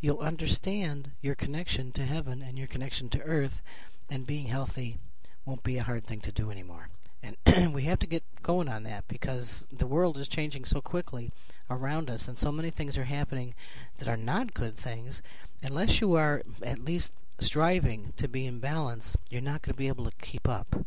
you'll 0.00 0.20
understand 0.20 1.10
your 1.20 1.34
connection 1.34 1.92
to 1.92 2.06
heaven 2.06 2.42
and 2.42 2.58
your 2.58 2.66
connection 2.66 3.10
to 3.10 3.20
earth, 3.20 3.60
and 4.08 4.26
being 4.26 4.46
healthy 4.46 4.98
won't 5.44 5.62
be 5.62 5.76
a 5.76 5.82
hard 5.82 6.06
thing 6.06 6.20
to 6.20 6.32
do 6.32 6.50
anymore. 6.50 6.88
And 7.24 7.74
we 7.74 7.84
have 7.84 7.98
to 8.00 8.06
get 8.06 8.22
going 8.42 8.68
on 8.68 8.82
that 8.82 9.08
because 9.08 9.66
the 9.72 9.86
world 9.86 10.18
is 10.18 10.28
changing 10.28 10.66
so 10.66 10.80
quickly 10.80 11.32
around 11.70 12.10
us, 12.10 12.28
and 12.28 12.38
so 12.38 12.52
many 12.52 12.70
things 12.70 12.98
are 12.98 13.04
happening 13.04 13.54
that 13.98 14.08
are 14.08 14.16
not 14.16 14.54
good 14.54 14.74
things. 14.74 15.22
Unless 15.62 16.00
you 16.00 16.14
are 16.14 16.42
at 16.62 16.84
least 16.84 17.12
striving 17.38 18.12
to 18.16 18.28
be 18.28 18.46
in 18.46 18.60
balance, 18.60 19.16
you're 19.30 19.40
not 19.40 19.62
going 19.62 19.72
to 19.72 19.78
be 19.78 19.88
able 19.88 20.04
to 20.04 20.12
keep 20.20 20.48
up. 20.48 20.84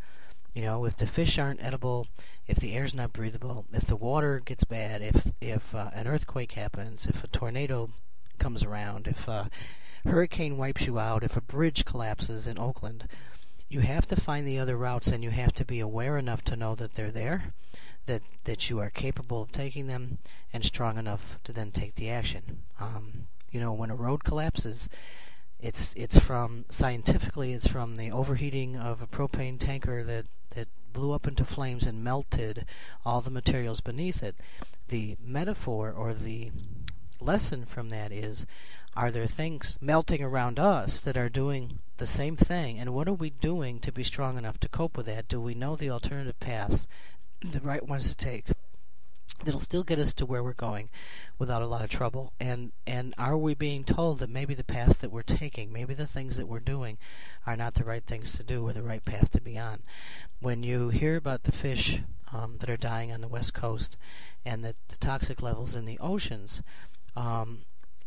You 0.54 0.64
know, 0.64 0.86
if 0.86 0.96
the 0.96 1.08
fish 1.08 1.38
aren't 1.38 1.64
edible, 1.64 2.08
if 2.48 2.58
the 2.58 2.76
air's 2.76 2.96
not 2.96 3.14
breathable, 3.14 3.66
if 3.74 3.86
the 3.86 3.96
water 3.96 4.40
gets 4.40 4.64
bad, 4.64 5.02
if 5.02 5.34
if 5.40 5.76
uh, 5.76 5.92
an 5.94 6.08
earthquake 6.08 6.54
happens, 6.54 7.06
if 7.06 7.24
a 7.24 7.28
tornado 7.28 7.90
comes 8.40 8.64
around, 8.64 9.08
if 9.08 9.28
a 9.28 9.50
hurricane 10.06 10.58
wipes 10.58 10.88
you 10.88 10.98
out, 10.98 11.24
if 11.24 11.38
a 11.38 11.42
bridge 11.42 11.86
collapses 11.86 12.48
in 12.48 12.58
Oakland, 12.58 13.08
you 13.70 13.82
have 13.82 14.08
to 14.08 14.16
find 14.16 14.48
the 14.48 14.60
other 14.60 14.78
routes 14.78 15.08
and 15.08 15.24
you 15.24 15.30
have 15.30 15.54
to 15.54 15.66
be 15.66 15.80
aware 15.80 16.18
enough 16.18 16.44
to 16.46 16.56
know 16.56 16.76
that 16.76 16.96
they're 16.96 17.12
there, 17.12 17.54
that 18.06 18.22
that 18.46 18.70
you 18.70 18.80
are 18.80 18.90
capable 18.90 19.42
of 19.42 19.52
taking 19.52 19.88
them 19.88 20.20
and 20.54 20.64
strong 20.64 20.98
enough 20.98 21.38
to 21.44 21.52
then 21.52 21.72
take 21.72 21.96
the 21.96 22.10
action. 22.10 22.64
Um, 22.80 23.28
you 23.52 23.60
know, 23.60 23.74
when 23.74 23.90
a 23.90 23.96
road 23.96 24.24
collapses, 24.24 24.90
it's 25.60 25.94
it's 25.96 26.20
from 26.20 26.66
scientifically 26.70 27.54
it's 27.54 27.68
from 27.68 27.96
the 27.96 28.12
overheating 28.12 28.78
of 28.78 29.02
a 29.02 29.08
propane 29.08 29.60
tanker 29.60 30.04
that 30.04 30.26
that 30.52 30.68
blew 30.94 31.12
up 31.12 31.28
into 31.28 31.44
flames 31.44 31.86
and 31.86 32.04
melted 32.04 32.66
all 33.06 33.22
the 33.22 33.30
materials 33.30 33.82
beneath 33.82 34.24
it. 34.24 34.36
The 34.88 35.18
metaphor 35.22 35.92
or 35.92 36.14
the 36.14 36.52
lesson 37.20 37.66
from 37.66 37.90
that 37.90 38.12
is 38.12 38.46
are 38.98 39.12
there 39.12 39.28
things 39.28 39.78
melting 39.80 40.24
around 40.24 40.58
us 40.58 41.00
that 41.00 41.16
are 41.16 41.30
doing 41.30 41.80
the 41.98 42.08
same 42.08 42.36
thing 42.36 42.80
and 42.80 42.96
what 42.96 43.08
are 43.08 43.14
we 43.14 43.30
doing 43.30 43.80
to 43.80 43.92
be 43.92 44.04
strong 44.04 44.40
enough 44.40 44.60
to 44.60 44.68
cope 44.68 44.98
with 44.98 45.06
that? 45.06 45.28
Do 45.28 45.40
we 45.40 45.54
know 45.54 45.76
the 45.76 45.92
alternative 45.92 46.40
paths, 46.40 46.88
the 47.42 47.62
right 47.62 47.88
ones 47.88 48.10
to 48.10 48.16
take? 48.16 48.48
that'll 49.44 49.60
still 49.60 49.84
get 49.84 50.00
us 50.00 50.16
to 50.16 50.26
where 50.26 50.44
we're 50.44 50.54
going 50.54 50.90
without 51.38 51.62
a 51.62 51.68
lot 51.68 51.84
of 51.84 51.92
trouble 51.92 52.34
and 52.40 52.72
and 52.88 53.14
are 53.20 53.38
we 53.38 53.54
being 53.54 53.84
told 53.84 54.18
that 54.18 54.32
maybe 54.32 54.56
the 54.56 54.64
path 54.64 54.98
that 55.00 55.12
we're 55.12 55.22
taking 55.22 55.72
maybe 55.72 55.94
the 55.94 56.08
things 56.08 56.38
that 56.38 56.48
we're 56.48 56.60
doing 56.60 56.98
are 57.46 57.56
not 57.56 57.76
the 57.76 57.84
right 57.84 58.04
things 58.04 58.32
to 58.32 58.42
do 58.42 58.68
or 58.68 58.74
the 58.74 58.82
right 58.82 59.06
path 59.06 59.30
to 59.30 59.40
be 59.40 59.56
on 59.56 59.84
when 60.40 60.64
you 60.64 60.90
hear 60.90 61.16
about 61.16 61.44
the 61.44 61.52
fish 61.52 62.02
um, 62.34 62.58
that 62.58 62.70
are 62.70 62.78
dying 62.78 63.12
on 63.12 63.22
the 63.22 63.28
west 63.28 63.54
coast 63.54 63.96
and 64.44 64.66
the, 64.66 64.74
the 64.88 64.98
toxic 64.98 65.40
levels 65.40 65.76
in 65.76 65.86
the 65.86 66.00
oceans 66.00 66.64
um, 67.16 67.60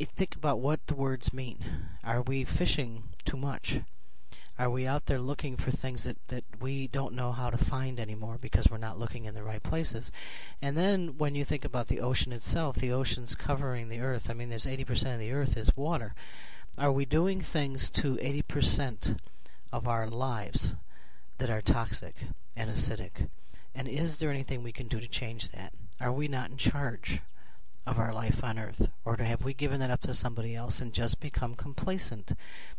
think 0.07 0.35
about 0.35 0.61
what 0.61 0.87
the 0.87 0.95
words 0.95 1.33
mean 1.33 1.59
are 2.05 2.23
we 2.23 2.45
fishing 2.45 3.05
too 3.25 3.37
much 3.37 3.81
are 4.61 4.69
we 4.69 4.87
out 4.87 5.07
there 5.07 5.19
looking 5.19 5.57
for 5.57 5.71
things 5.71 6.05
that, 6.05 6.19
that 6.29 6.45
we 6.61 6.87
don't 6.87 7.15
know 7.15 7.33
how 7.33 7.49
to 7.49 7.57
find 7.57 7.99
anymore 7.99 8.37
because 8.39 8.71
we're 8.71 8.77
not 8.77 8.99
looking 8.99 9.25
in 9.25 9.33
the 9.33 9.43
right 9.43 9.63
places? 9.63 10.13
And 10.61 10.77
then 10.77 11.17
when 11.17 11.35
you 11.35 11.47
think 11.47 11.65
about 11.65 11.89
the 11.89 12.01
ocean 12.01 12.31
itself, 12.31 12.77
the 12.77 12.93
ocean's 12.93 13.35
covering 13.35 13.89
the 13.89 14.01
earth. 14.01 14.29
I 14.29 14.35
mean, 14.35 14.51
there's 14.51 14.67
80% 14.67 15.15
of 15.15 15.19
the 15.19 15.33
earth 15.33 15.57
is 15.57 15.75
water. 15.79 16.15
Are 16.77 16.93
we 16.93 17.07
doing 17.07 17.41
things 17.41 17.89
to 17.89 18.17
80% 18.17 19.17
of 19.73 19.89
our 19.89 20.07
lives 20.07 20.75
that 21.39 21.49
are 21.49 21.63
toxic 21.63 22.17
and 22.55 22.71
acidic? 22.71 23.31
And 23.75 23.89
is 23.89 24.19
there 24.19 24.29
anything 24.29 24.63
we 24.63 24.73
can 24.73 24.89
do 24.89 25.01
to 25.01 25.09
change 25.09 25.53
that? 25.53 25.73
Are 26.03 26.13
we 26.13 26.29
not 26.29 26.51
in 26.51 26.59
charge? 26.59 27.23
Of 27.87 27.99
our 27.99 28.13
life 28.13 28.43
on 28.45 28.59
earth? 28.59 28.89
Or 29.05 29.17
to 29.17 29.25
have 29.25 29.45
we 29.45 29.55
given 29.55 29.81
that 29.81 29.91
up 29.91 30.03
to 30.03 30.15
somebody 30.15 30.55
else 30.55 30.81
and 30.81 30.93
just 30.93 31.21
become 31.21 31.55
complacent? 31.55 32.33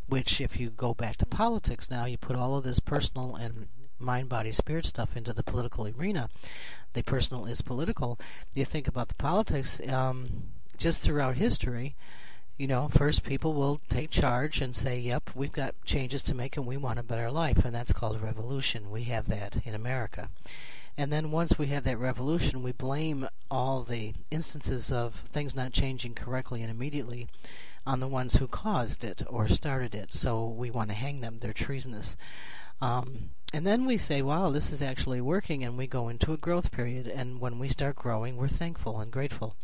Which, 0.07 0.41
if 0.41 0.59
you 0.59 0.69
go 0.69 0.93
back 0.93 1.17
to 1.17 1.25
politics 1.25 1.89
now, 1.89 2.05
you 2.05 2.17
put 2.17 2.35
all 2.35 2.57
of 2.57 2.63
this 2.63 2.79
personal 2.79 3.35
and 3.35 3.67
mind, 3.99 4.29
body, 4.29 4.51
spirit 4.51 4.85
stuff 4.85 5.15
into 5.15 5.33
the 5.33 5.43
political 5.43 5.87
arena. 5.87 6.29
The 6.93 7.03
personal 7.03 7.45
is 7.45 7.61
political. 7.61 8.19
You 8.55 8.65
think 8.65 8.87
about 8.87 9.07
the 9.09 9.15
politics, 9.15 9.79
um, 9.87 10.43
just 10.77 11.01
throughout 11.03 11.37
history, 11.37 11.95
you 12.57 12.67
know, 12.67 12.87
first 12.89 13.23
people 13.23 13.53
will 13.53 13.81
take 13.89 14.09
charge 14.09 14.61
and 14.61 14.75
say, 14.75 14.99
yep, 14.99 15.29
we've 15.33 15.51
got 15.51 15.73
changes 15.85 16.21
to 16.23 16.35
make 16.35 16.57
and 16.57 16.65
we 16.65 16.77
want 16.77 16.99
a 16.99 17.03
better 17.03 17.31
life. 17.31 17.65
And 17.65 17.73
that's 17.73 17.93
called 17.93 18.17
a 18.17 18.23
revolution. 18.23 18.91
We 18.91 19.03
have 19.05 19.27
that 19.29 19.65
in 19.65 19.73
America. 19.73 20.29
And 20.97 21.11
then 21.11 21.31
once 21.31 21.57
we 21.57 21.67
have 21.67 21.83
that 21.85 21.97
revolution, 21.99 22.63
we 22.63 22.71
blame 22.71 23.27
all 23.49 23.83
the 23.83 24.13
instances 24.29 24.91
of 24.91 25.15
things 25.15 25.55
not 25.55 25.71
changing 25.71 26.13
correctly 26.13 26.61
and 26.61 26.69
immediately 26.69 27.27
on 27.85 27.99
the 27.99 28.07
ones 28.07 28.35
who 28.35 28.47
caused 28.47 29.03
it 29.03 29.23
or 29.27 29.47
started 29.47 29.95
it. 29.95 30.13
So 30.13 30.45
we 30.45 30.69
want 30.69 30.89
to 30.89 30.95
hang 30.95 31.21
them. 31.21 31.37
They're 31.37 31.53
treasonous. 31.53 32.17
Um, 32.81 33.31
and 33.53 33.67
then 33.67 33.85
we 33.85 33.97
say, 33.97 34.21
wow, 34.21 34.49
this 34.49 34.71
is 34.71 34.81
actually 34.81 35.19
working, 35.19 35.63
and 35.63 35.77
we 35.77 35.85
go 35.85 36.07
into 36.07 36.31
a 36.31 36.37
growth 36.37 36.71
period. 36.71 37.07
And 37.07 37.41
when 37.41 37.59
we 37.59 37.67
start 37.67 37.97
growing, 37.97 38.37
we're 38.37 38.47
thankful 38.47 38.99
and 38.99 39.11
grateful. 39.11 39.55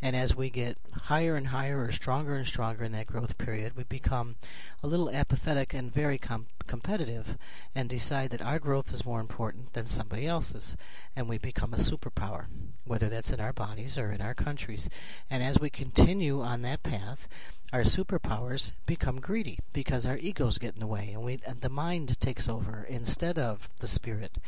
And 0.00 0.16
as 0.16 0.34
we 0.34 0.48
get 0.48 0.78
higher 0.94 1.36
and 1.36 1.48
higher 1.48 1.82
or 1.82 1.92
stronger 1.92 2.36
and 2.36 2.46
stronger 2.46 2.84
in 2.84 2.92
that 2.92 3.06
growth 3.06 3.36
period, 3.36 3.76
we 3.76 3.84
become 3.84 4.36
a 4.82 4.86
little 4.86 5.10
apathetic 5.10 5.74
and 5.74 5.92
very 5.92 6.16
com- 6.16 6.46
competitive 6.66 7.36
and 7.74 7.88
decide 7.88 8.30
that 8.30 8.42
our 8.42 8.58
growth 8.58 8.94
is 8.94 9.04
more 9.04 9.20
important 9.20 9.74
than 9.74 9.86
somebody 9.86 10.26
else's. 10.26 10.74
And 11.14 11.28
we 11.28 11.36
become 11.36 11.74
a 11.74 11.78
superpower, 11.78 12.46
whether 12.84 13.10
that's 13.10 13.30
in 13.30 13.40
our 13.40 13.52
bodies 13.52 13.98
or 13.98 14.10
in 14.10 14.22
our 14.22 14.34
countries. 14.34 14.88
And 15.28 15.42
as 15.42 15.60
we 15.60 15.68
continue 15.68 16.40
on 16.40 16.62
that 16.62 16.82
path, 16.82 17.28
our 17.74 17.80
superpowers 17.80 18.70
become 18.86 19.18
greedy 19.18 19.58
because 19.72 20.06
our 20.06 20.16
egos 20.18 20.58
get 20.58 20.74
in 20.74 20.78
the 20.78 20.86
way 20.86 21.10
and 21.12 21.24
we 21.24 21.40
and 21.44 21.60
the 21.60 21.68
mind 21.68 22.20
takes 22.20 22.48
over 22.48 22.86
instead 22.88 23.36
of 23.36 23.68
the 23.80 23.88
spirit. 23.88 24.38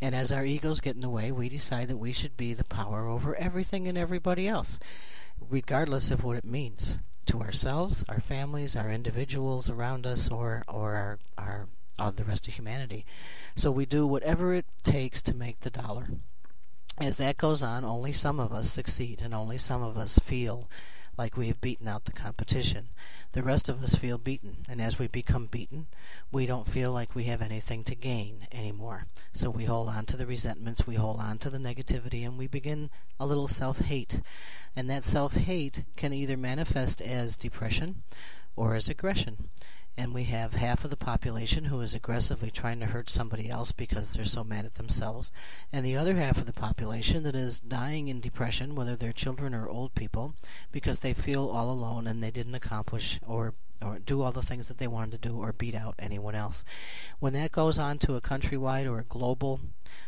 And 0.00 0.14
as 0.14 0.30
our 0.30 0.44
egos 0.44 0.78
get 0.78 0.94
in 0.94 1.00
the 1.00 1.10
way, 1.10 1.32
we 1.32 1.48
decide 1.48 1.88
that 1.88 1.96
we 1.96 2.12
should 2.12 2.36
be 2.36 2.54
the 2.54 2.62
power 2.62 3.08
over 3.08 3.34
everything 3.34 3.88
and 3.88 3.98
everybody 3.98 4.46
else, 4.46 4.78
regardless 5.50 6.12
of 6.12 6.22
what 6.22 6.36
it 6.36 6.44
means 6.44 7.00
to 7.26 7.40
ourselves, 7.40 8.04
our 8.08 8.20
families, 8.20 8.76
our 8.76 8.88
individuals 8.88 9.68
around 9.68 10.06
us, 10.06 10.28
or 10.28 10.62
or 10.68 10.94
our 10.94 11.18
our 11.36 11.66
uh, 11.98 12.12
the 12.12 12.24
rest 12.24 12.46
of 12.46 12.54
humanity. 12.54 13.04
So 13.56 13.72
we 13.72 13.84
do 13.84 14.06
whatever 14.06 14.54
it 14.54 14.66
takes 14.84 15.20
to 15.22 15.34
make 15.34 15.58
the 15.62 15.70
dollar. 15.70 16.06
As 16.98 17.16
that 17.16 17.36
goes 17.36 17.64
on, 17.64 17.84
only 17.84 18.12
some 18.12 18.38
of 18.38 18.52
us 18.52 18.70
succeed, 18.70 19.22
and 19.24 19.34
only 19.34 19.58
some 19.58 19.82
of 19.82 19.98
us 19.98 20.20
feel 20.20 20.68
like 21.16 21.36
we 21.36 21.48
have 21.48 21.60
beaten 21.60 21.88
out 21.88 22.04
the 22.04 22.12
competition. 22.12 22.88
The 23.32 23.42
rest 23.42 23.68
of 23.68 23.82
us 23.82 23.94
feel 23.94 24.18
beaten, 24.18 24.58
and 24.68 24.80
as 24.80 24.98
we 24.98 25.06
become 25.06 25.46
beaten, 25.46 25.86
we 26.30 26.46
don't 26.46 26.68
feel 26.68 26.92
like 26.92 27.14
we 27.14 27.24
have 27.24 27.42
anything 27.42 27.84
to 27.84 27.94
gain 27.94 28.46
anymore. 28.52 29.06
So 29.32 29.50
we 29.50 29.64
hold 29.64 29.88
on 29.88 30.06
to 30.06 30.16
the 30.16 30.26
resentments, 30.26 30.86
we 30.86 30.96
hold 30.96 31.20
on 31.20 31.38
to 31.38 31.50
the 31.50 31.58
negativity, 31.58 32.24
and 32.24 32.38
we 32.38 32.46
begin 32.46 32.90
a 33.18 33.26
little 33.26 33.48
self 33.48 33.78
hate. 33.78 34.20
And 34.74 34.90
that 34.90 35.04
self 35.04 35.34
hate 35.34 35.84
can 35.96 36.12
either 36.12 36.36
manifest 36.36 37.00
as 37.00 37.36
depression 37.36 38.02
or 38.54 38.74
as 38.74 38.88
aggression 38.88 39.50
and 39.98 40.12
we 40.12 40.24
have 40.24 40.54
half 40.54 40.84
of 40.84 40.90
the 40.90 40.96
population 40.96 41.64
who 41.66 41.80
is 41.80 41.94
aggressively 41.94 42.50
trying 42.50 42.80
to 42.80 42.86
hurt 42.86 43.08
somebody 43.08 43.48
else 43.48 43.72
because 43.72 44.12
they're 44.12 44.24
so 44.24 44.44
mad 44.44 44.64
at 44.64 44.74
themselves, 44.74 45.30
and 45.72 45.84
the 45.84 45.96
other 45.96 46.16
half 46.16 46.38
of 46.38 46.46
the 46.46 46.52
population 46.52 47.22
that 47.22 47.34
is 47.34 47.60
dying 47.60 48.08
in 48.08 48.20
depression, 48.20 48.74
whether 48.74 48.96
they're 48.96 49.12
children 49.12 49.54
or 49.54 49.68
old 49.68 49.94
people, 49.94 50.34
because 50.72 51.00
they 51.00 51.14
feel 51.14 51.48
all 51.48 51.70
alone 51.70 52.06
and 52.06 52.22
they 52.22 52.30
didn't 52.30 52.54
accomplish 52.54 53.18
or 53.26 53.54
or 53.82 53.98
do 53.98 54.22
all 54.22 54.32
the 54.32 54.42
things 54.42 54.68
that 54.68 54.78
they 54.78 54.86
wanted 54.86 55.12
to 55.12 55.28
do 55.28 55.36
or 55.36 55.52
beat 55.52 55.74
out 55.74 55.94
anyone 55.98 56.34
else. 56.34 56.64
When 57.18 57.34
that 57.34 57.52
goes 57.52 57.78
on 57.78 57.98
to 57.98 58.14
a 58.14 58.20
countrywide 58.20 58.90
or 58.90 58.98
a 58.98 59.04
global 59.04 59.60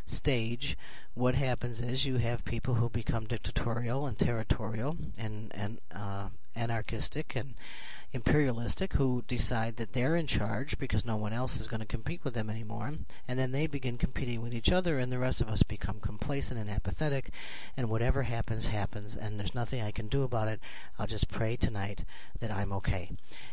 stage, 0.07 0.77
what 1.14 1.35
happens 1.35 1.81
is 1.81 2.07
you 2.07 2.16
have 2.16 2.44
people 2.44 2.74
who 2.74 2.88
become 2.88 3.27
dictatorial 3.27 4.07
and 4.07 4.18
territorial 4.18 4.96
and 5.18 5.53
and 5.55 5.81
uh, 5.94 6.29
anarchistic 6.58 7.36
and 7.36 7.54
imperialistic 8.12 8.94
who 8.94 9.22
decide 9.28 9.76
that 9.76 9.92
they're 9.92 10.16
in 10.16 10.26
charge 10.26 10.78
because 10.78 11.04
no 11.04 11.16
one 11.16 11.32
else 11.32 11.60
is 11.60 11.68
going 11.68 11.80
to 11.80 11.86
compete 11.86 12.24
with 12.24 12.32
them 12.32 12.48
anymore. 12.48 12.92
And 13.26 13.38
then 13.38 13.52
they 13.52 13.66
begin 13.66 13.98
competing 13.98 14.40
with 14.40 14.54
each 14.54 14.72
other, 14.72 14.98
and 14.98 15.12
the 15.12 15.18
rest 15.18 15.42
of 15.42 15.48
us 15.48 15.62
become 15.62 16.00
complacent 16.00 16.58
and 16.58 16.70
apathetic. 16.70 17.30
And 17.76 17.90
whatever 17.90 18.22
happens, 18.22 18.68
happens. 18.68 19.14
And 19.14 19.38
there's 19.38 19.54
nothing 19.54 19.82
I 19.82 19.90
can 19.90 20.08
do 20.08 20.22
about 20.22 20.48
it. 20.48 20.60
I'll 20.98 21.06
just 21.06 21.28
pray 21.28 21.56
tonight 21.56 22.04
that 22.40 22.50
I'm 22.50 22.72
okay. 22.72 23.10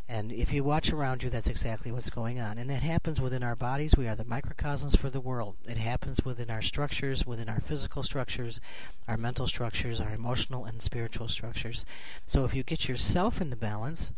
And 0.07 0.31
if 0.31 0.53
you 0.53 0.63
watch 0.63 0.93
around 0.93 1.23
you, 1.23 1.29
that's 1.29 1.49
exactly 1.49 1.91
what's 1.91 2.09
going 2.09 2.39
on. 2.39 2.57
And 2.57 2.71
it 2.71 2.83
happens 2.83 3.19
within 3.19 3.43
our 3.43 3.55
bodies. 3.57 3.97
We 3.97 4.07
are 4.07 4.15
the 4.15 4.23
microcosms 4.23 4.95
for 4.95 5.09
the 5.09 5.19
world. 5.19 5.55
It 5.65 5.77
happens 5.77 6.23
within 6.23 6.49
our 6.49 6.61
structures, 6.61 7.25
within 7.25 7.49
our 7.49 7.59
physical 7.59 8.03
structures, 8.03 8.61
our 9.05 9.17
mental 9.17 9.47
structures, 9.47 9.99
our 9.99 10.13
emotional 10.13 10.63
and 10.63 10.81
spiritual 10.81 11.27
structures. 11.27 11.85
So 12.25 12.45
if 12.45 12.53
you 12.53 12.63
get 12.63 12.87
yourself 12.95 13.41
into 13.41 13.57
balance, 13.57 14.13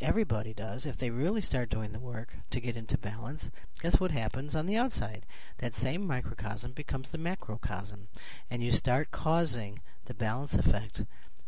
everybody 0.00 0.54
does 0.54 0.86
if 0.86 0.96
they 0.96 1.10
really 1.10 1.40
start 1.40 1.68
doing 1.68 1.90
the 1.90 1.98
work 1.98 2.36
to 2.52 2.60
get 2.60 2.76
into 2.76 2.96
balance. 2.96 3.50
Guess 3.82 3.98
what 3.98 4.12
happens 4.12 4.54
on 4.54 4.66
the 4.66 4.76
outside? 4.76 5.26
That 5.58 5.74
same 5.74 6.06
microcosm 6.06 6.70
becomes 6.70 7.10
the 7.10 7.18
macrocosm 7.18 8.06
and 8.48 8.62
you 8.62 8.70
start 8.70 9.10
causing 9.10 9.80
the 10.04 10.14
balance 10.14 10.54
effect 10.54 11.04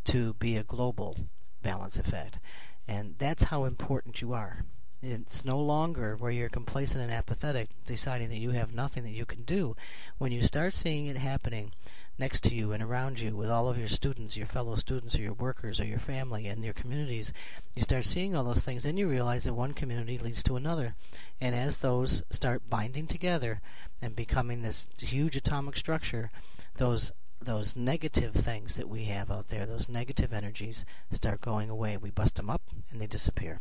to 0.06 0.34
be 0.40 0.56
a 0.56 0.64
global 0.64 1.16
balance 1.62 1.96
effect 1.96 2.40
and 2.88 3.14
that's 3.18 3.44
how 3.44 3.62
important 3.62 4.20
you 4.20 4.32
are. 4.32 4.64
It's 5.00 5.44
no 5.44 5.60
longer 5.60 6.16
where 6.16 6.32
you're 6.32 6.48
complacent 6.48 7.04
and 7.04 7.12
apathetic 7.12 7.68
deciding 7.86 8.30
that 8.30 8.38
you 8.38 8.50
have 8.50 8.74
nothing 8.74 9.04
that 9.04 9.12
you 9.12 9.24
can 9.24 9.44
do. 9.44 9.76
When 10.18 10.32
you 10.32 10.42
start 10.42 10.74
seeing 10.74 11.06
it 11.06 11.18
happening 11.18 11.70
next 12.18 12.42
to 12.44 12.54
you 12.54 12.72
and 12.72 12.82
around 12.82 13.20
you 13.20 13.36
with 13.36 13.50
all 13.50 13.68
of 13.68 13.78
your 13.78 13.88
students, 13.88 14.36
your 14.36 14.46
fellow 14.46 14.74
students, 14.74 15.16
or 15.16 15.22
your 15.22 15.34
workers, 15.34 15.80
or 15.80 15.84
your 15.84 15.98
family, 15.98 16.46
and 16.46 16.64
your 16.64 16.74
communities. 16.74 17.32
You 17.74 17.82
start 17.82 18.04
seeing 18.04 18.34
all 18.34 18.44
those 18.44 18.64
things, 18.64 18.84
and 18.84 18.98
you 18.98 19.08
realize 19.08 19.44
that 19.44 19.54
one 19.54 19.72
community 19.74 20.18
leads 20.18 20.42
to 20.44 20.56
another. 20.56 20.94
And 21.40 21.54
as 21.54 21.80
those 21.80 22.22
start 22.30 22.68
binding 22.68 23.06
together 23.06 23.60
and 24.02 24.16
becoming 24.16 24.62
this 24.62 24.88
huge 24.98 25.36
atomic 25.36 25.76
structure, 25.76 26.30
those 26.76 27.12
those 27.40 27.76
negative 27.76 28.34
things 28.34 28.76
that 28.76 28.88
we 28.88 29.04
have 29.04 29.30
out 29.30 29.48
there, 29.48 29.64
those 29.64 29.88
negative 29.88 30.32
energies, 30.32 30.84
start 31.10 31.40
going 31.40 31.70
away. 31.70 31.96
We 31.96 32.10
bust 32.10 32.36
them 32.36 32.50
up 32.50 32.62
and 32.90 33.00
they 33.00 33.06
disappear. 33.06 33.60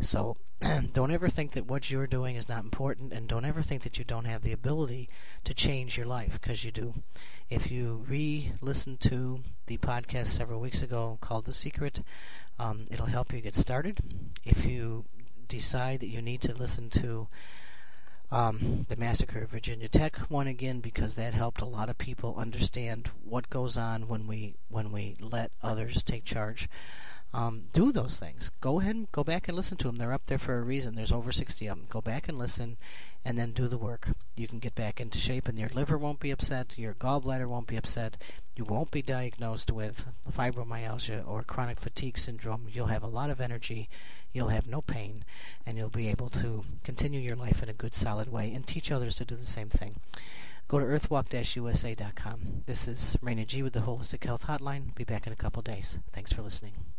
So 0.00 0.36
don't 0.92 1.10
ever 1.10 1.28
think 1.28 1.52
that 1.52 1.66
what 1.66 1.90
you're 1.90 2.06
doing 2.06 2.36
is 2.36 2.48
not 2.48 2.64
important, 2.64 3.12
and 3.12 3.28
don't 3.28 3.44
ever 3.44 3.62
think 3.62 3.82
that 3.82 3.98
you 3.98 4.04
don't 4.04 4.24
have 4.24 4.42
the 4.42 4.52
ability 4.52 5.08
to 5.44 5.54
change 5.54 5.96
your 5.96 6.06
life, 6.06 6.32
because 6.40 6.64
you 6.64 6.70
do. 6.70 6.94
If 7.48 7.70
you 7.70 8.04
re 8.08 8.52
listen 8.60 8.96
to 8.98 9.40
the 9.66 9.78
podcast 9.78 10.26
several 10.26 10.60
weeks 10.60 10.82
ago 10.82 11.18
called 11.20 11.44
The 11.44 11.52
Secret, 11.52 12.02
um, 12.58 12.84
it'll 12.90 13.06
help 13.06 13.32
you 13.32 13.40
get 13.40 13.54
started. 13.54 14.00
If 14.44 14.64
you 14.66 15.04
decide 15.48 16.00
that 16.00 16.08
you 16.08 16.22
need 16.22 16.40
to 16.42 16.54
listen 16.54 16.90
to 16.90 17.28
um, 18.32 18.86
the 18.88 18.96
massacre 18.96 19.42
of 19.42 19.50
Virginia 19.50 19.88
Tech 19.88 20.16
one 20.30 20.46
again 20.46 20.80
because 20.80 21.16
that 21.16 21.34
helped 21.34 21.60
a 21.60 21.66
lot 21.66 21.88
of 21.88 21.98
people 21.98 22.36
understand 22.38 23.10
what 23.24 23.50
goes 23.50 23.76
on 23.76 24.08
when 24.08 24.26
we 24.26 24.54
when 24.68 24.92
we 24.92 25.16
let 25.20 25.50
others 25.62 26.02
take 26.02 26.24
charge. 26.24 26.68
Um, 27.32 27.64
do 27.72 27.92
those 27.92 28.18
things. 28.18 28.50
Go 28.60 28.80
ahead 28.80 28.96
and 28.96 29.12
go 29.12 29.22
back 29.22 29.46
and 29.46 29.56
listen 29.56 29.76
to 29.78 29.86
them. 29.86 29.96
They're 29.96 30.12
up 30.12 30.26
there 30.26 30.38
for 30.38 30.58
a 30.58 30.62
reason. 30.62 30.94
There's 30.94 31.12
over 31.12 31.30
60 31.30 31.66
of 31.68 31.78
them. 31.78 31.86
Go 31.88 32.00
back 32.00 32.28
and 32.28 32.38
listen, 32.38 32.76
and 33.24 33.38
then 33.38 33.52
do 33.52 33.68
the 33.68 33.78
work. 33.78 34.10
You 34.36 34.48
can 34.48 34.58
get 34.58 34.74
back 34.74 35.00
into 35.00 35.18
shape, 35.18 35.46
and 35.46 35.58
your 35.58 35.68
liver 35.68 35.96
won't 35.96 36.18
be 36.20 36.32
upset. 36.32 36.76
Your 36.76 36.94
gallbladder 36.94 37.46
won't 37.46 37.68
be 37.68 37.76
upset. 37.76 38.16
You 38.56 38.64
won't 38.64 38.90
be 38.90 39.02
diagnosed 39.02 39.70
with 39.70 40.06
fibromyalgia 40.30 41.26
or 41.26 41.44
chronic 41.44 41.78
fatigue 41.78 42.18
syndrome. 42.18 42.66
You'll 42.70 42.86
have 42.86 43.04
a 43.04 43.08
lot 43.08 43.30
of 43.30 43.40
energy 43.40 43.88
you'll 44.32 44.48
have 44.48 44.66
no 44.66 44.80
pain, 44.80 45.24
and 45.66 45.76
you'll 45.76 45.88
be 45.88 46.08
able 46.08 46.30
to 46.30 46.64
continue 46.84 47.20
your 47.20 47.36
life 47.36 47.62
in 47.62 47.68
a 47.68 47.74
good, 47.74 47.94
solid 47.94 48.30
way 48.30 48.52
and 48.52 48.66
teach 48.66 48.90
others 48.90 49.14
to 49.16 49.24
do 49.24 49.34
the 49.34 49.46
same 49.46 49.68
thing. 49.68 49.96
Go 50.68 50.78
to 50.78 50.84
earthwalk-usa.com. 50.84 52.62
This 52.66 52.86
is 52.86 53.16
Raina 53.22 53.46
G 53.46 53.62
with 53.62 53.72
the 53.72 53.80
Holistic 53.80 54.24
Health 54.24 54.46
Hotline. 54.46 54.94
Be 54.94 55.04
back 55.04 55.26
in 55.26 55.32
a 55.32 55.36
couple 55.36 55.62
days. 55.62 55.98
Thanks 56.12 56.32
for 56.32 56.42
listening. 56.42 56.89